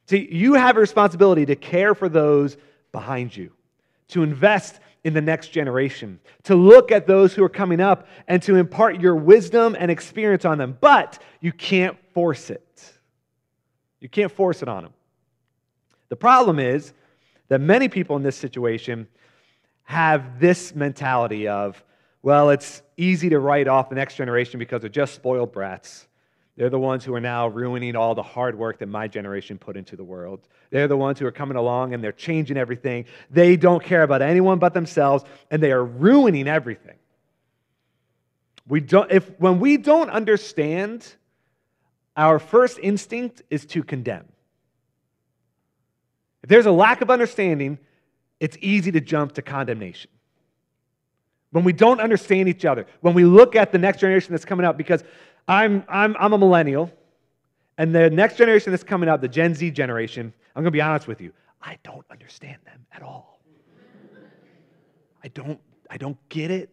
See, 0.07 0.29
you 0.31 0.55
have 0.55 0.77
a 0.77 0.81
responsibility 0.81 1.47
to 1.47 1.55
care 1.55 1.95
for 1.95 2.09
those 2.09 2.57
behind 2.91 3.37
you, 3.37 3.53
to 4.09 4.23
invest 4.25 4.81
in 5.05 5.15
the 5.15 5.21
next 5.21 5.49
generation, 5.49 6.19
to 6.43 6.57
look 6.57 6.91
at 6.91 7.07
those 7.07 7.33
who 7.33 7.45
are 7.45 7.49
coming 7.49 7.81
up 7.81 8.09
and 8.27 8.43
to 8.43 8.57
impart 8.57 9.01
your 9.01 9.15
wisdom 9.15 9.77
and 9.79 9.89
experience 9.91 10.45
on 10.45 10.59
them. 10.59 10.77
But 10.81 11.23
you 11.41 11.53
can't 11.53 11.97
force 12.13 12.51
it. 12.51 12.93
You 14.01 14.09
can't 14.09 14.33
force 14.33 14.63
it 14.63 14.69
on 14.69 14.83
them. 14.83 14.93
The 16.09 16.17
problem 16.17 16.59
is 16.59 16.93
that 17.49 17.61
many 17.61 17.89
people 17.89 18.17
in 18.17 18.23
this 18.23 18.37
situation 18.37 19.09
have 19.85 20.39
this 20.39 20.75
mentality 20.75 21.49
of, 21.49 21.83
well, 22.23 22.51
it's 22.51 22.83
easy 22.97 23.31
to 23.31 23.39
write 23.39 23.69
off 23.69 23.89
the 23.89 23.95
next 23.95 24.17
generation 24.17 24.59
because 24.59 24.81
they're 24.81 24.91
just 24.91 25.15
spoiled 25.15 25.53
brats. 25.53 26.09
They're 26.57 26.71
the 26.71 26.79
ones 26.79 27.05
who 27.05 27.15
are 27.15 27.21
now 27.21 27.47
ruining 27.47 27.95
all 27.95 28.17
the 28.17 28.23
hard 28.23 28.59
work 28.59 28.81
that 28.81 28.89
my 28.89 29.07
generation 29.07 29.59
put 29.59 29.77
into 29.77 29.95
the 29.95 30.03
world. 30.03 30.49
They're 30.71 30.89
the 30.89 30.97
ones 30.97 31.19
who 31.19 31.27
are 31.27 31.33
coming 31.33 31.57
along 31.57 31.95
and 31.95 32.03
they're 32.03 32.11
changing 32.11 32.57
everything. 32.57 33.05
They 33.31 33.57
don't 33.57 33.83
care 33.83 34.03
about 34.03 34.23
anyone 34.23 34.59
but 34.59 34.75
themselves 34.75 35.25
and 35.51 35.63
they 35.63 35.71
are 35.71 35.85
ruining 35.85 36.49
everything. 36.49 36.97
We 38.67 38.81
don't, 38.81 39.11
if, 39.11 39.31
when 39.39 39.61
we 39.61 39.77
don't 39.77 40.11
understand, 40.11 41.15
our 42.17 42.39
first 42.39 42.79
instinct 42.83 43.43
is 43.51 43.65
to 43.67 43.83
condemn. 43.85 44.27
If 46.43 46.49
there's 46.49 46.67
a 46.67 46.73
lack 46.73 47.01
of 47.01 47.11
understanding, 47.11 47.79
it's 48.41 48.57
easy 48.61 48.93
to 48.93 49.01
jump 49.01 49.33
to 49.33 49.43
condemnation. 49.43 50.11
When 51.51 51.65
we 51.65 51.73
don't 51.73 52.01
understand 52.01 52.49
each 52.49 52.65
other, 52.65 52.87
when 53.01 53.15
we 53.15 53.25
look 53.25 53.57
at 53.57 53.73
the 53.73 53.79
next 53.79 54.01
generation 54.01 54.33
that's 54.33 54.45
coming 54.45 54.67
up, 54.67 54.77
because 54.77 55.03
I'm, 55.47 55.85
I'm, 55.89 56.15
I'm 56.19 56.33
a 56.33 56.39
millennial, 56.39 56.93
and 57.79 57.95
the 57.95 58.11
next 58.11 58.37
generation 58.37 58.71
that's 58.71 58.85
coming 58.85 59.09
up, 59.09 59.21
the 59.21 59.29
Gen 59.29 59.55
Z 59.55 59.71
generation, 59.71 60.33
I'm 60.55 60.63
going 60.63 60.73
to 60.73 60.77
be 60.77 60.83
honest 60.83 61.07
with 61.09 61.21
you, 61.21 61.33
I 61.63 61.79
don't 61.83 62.05
understand 62.11 62.59
them 62.65 62.87
at 62.93 63.03
all. 63.03 63.41
I 65.25 65.29
don't, 65.29 65.61
I 65.91 65.97
don't 65.97 66.17
get 66.29 66.51
it. 66.51 66.71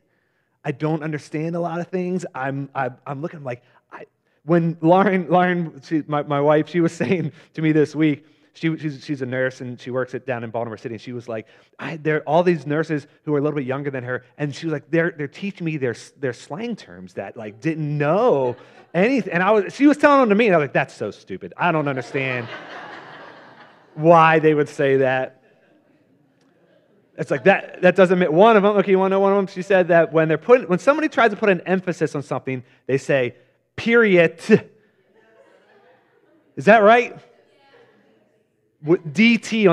I 0.64 0.72
don't 0.72 1.04
understand 1.04 1.56
a 1.56 1.60
lot 1.60 1.80
of 1.80 1.88
things. 1.88 2.26
I'm, 2.36 2.70
I'm, 2.76 2.98
I'm 3.06 3.22
looking 3.22 3.44
like, 3.44 3.64
I, 3.92 4.06
when 4.44 4.78
Lauren, 4.82 5.28
Lauren 5.30 5.82
she, 5.84 6.04
my, 6.08 6.24
my 6.24 6.42
wife, 6.42 6.70
she 6.70 6.82
was 6.82 6.92
saying 7.04 7.32
to 7.54 7.62
me 7.62 7.72
this 7.72 7.96
week, 7.96 8.26
she, 8.56 8.78
she's, 8.78 9.04
she's 9.04 9.22
a 9.22 9.26
nurse 9.26 9.60
and 9.60 9.80
she 9.80 9.92
works 9.92 10.14
it 10.14 10.26
down 10.26 10.46
in 10.46 10.50
Baltimore 10.50 10.78
City. 10.78 10.96
And 10.96 11.02
she 11.02 11.12
was 11.12 11.28
like, 11.28 11.46
there 12.00 12.18
are 12.18 12.22
all 12.22 12.42
these 12.42 12.66
nurses 12.66 13.06
who 13.24 13.36
are 13.36 13.38
a 13.38 13.42
little 13.42 13.58
bit 13.58 13.66
younger 13.66 13.92
than 13.92 14.06
her. 14.06 14.24
And 14.38 14.56
she 14.56 14.66
was 14.66 14.72
like, 14.72 14.90
they're, 14.90 15.12
they're 15.12 15.28
teaching 15.28 15.66
me 15.66 15.76
their, 15.76 15.94
their 16.20 16.32
slang 16.32 16.78
terms 16.78 17.16
that 17.16 17.36
like 17.36 17.60
didn't 17.60 17.98
know 17.98 18.56
anything. 18.94 19.34
And 19.34 19.44
I 19.44 19.52
was, 19.52 19.76
she 19.76 19.88
was 19.88 19.98
telling 19.98 20.22
them 20.22 20.30
to 20.30 20.36
me. 20.36 20.48
And 20.48 20.56
I 20.56 20.58
was 20.58 20.64
like, 20.64 20.74
that's 20.74 20.94
so 20.94 21.12
stupid. 21.12 21.54
I 21.58 21.74
don't 21.74 21.90
understand 21.90 22.48
why 23.94 24.40
they 24.40 24.54
would 24.54 24.70
say 24.70 24.98
that. 24.98 25.42
It's 27.18 27.32
like 27.32 27.44
that, 27.44 27.82
that 27.82 27.98
doesn't 27.98 28.20
make 28.20 28.32
one 28.32 28.56
of 28.56 28.64
them. 28.64 28.78
Okay, 28.78 28.92
you 28.92 29.00
want 29.00 29.12
to 29.12 29.16
know 29.16 29.20
one 29.20 29.34
of 29.34 29.38
them? 29.38 29.48
She 29.48 29.64
said 29.64 29.90
that 29.90 30.14
when 30.14 30.30
they're 30.30 30.38
putting, 30.38 30.70
when 30.70 30.80
somebody 30.80 31.10
tries 31.10 31.32
to 31.32 31.36
put 31.36 31.50
an 31.50 31.60
emphasis 31.66 32.16
on 32.16 32.24
something, 32.24 32.64
they 32.88 32.98
say, 32.98 33.36
period. 33.76 34.40
Is 36.56 36.66
that 36.66 36.84
right? 36.84 37.20
DT 38.86 39.64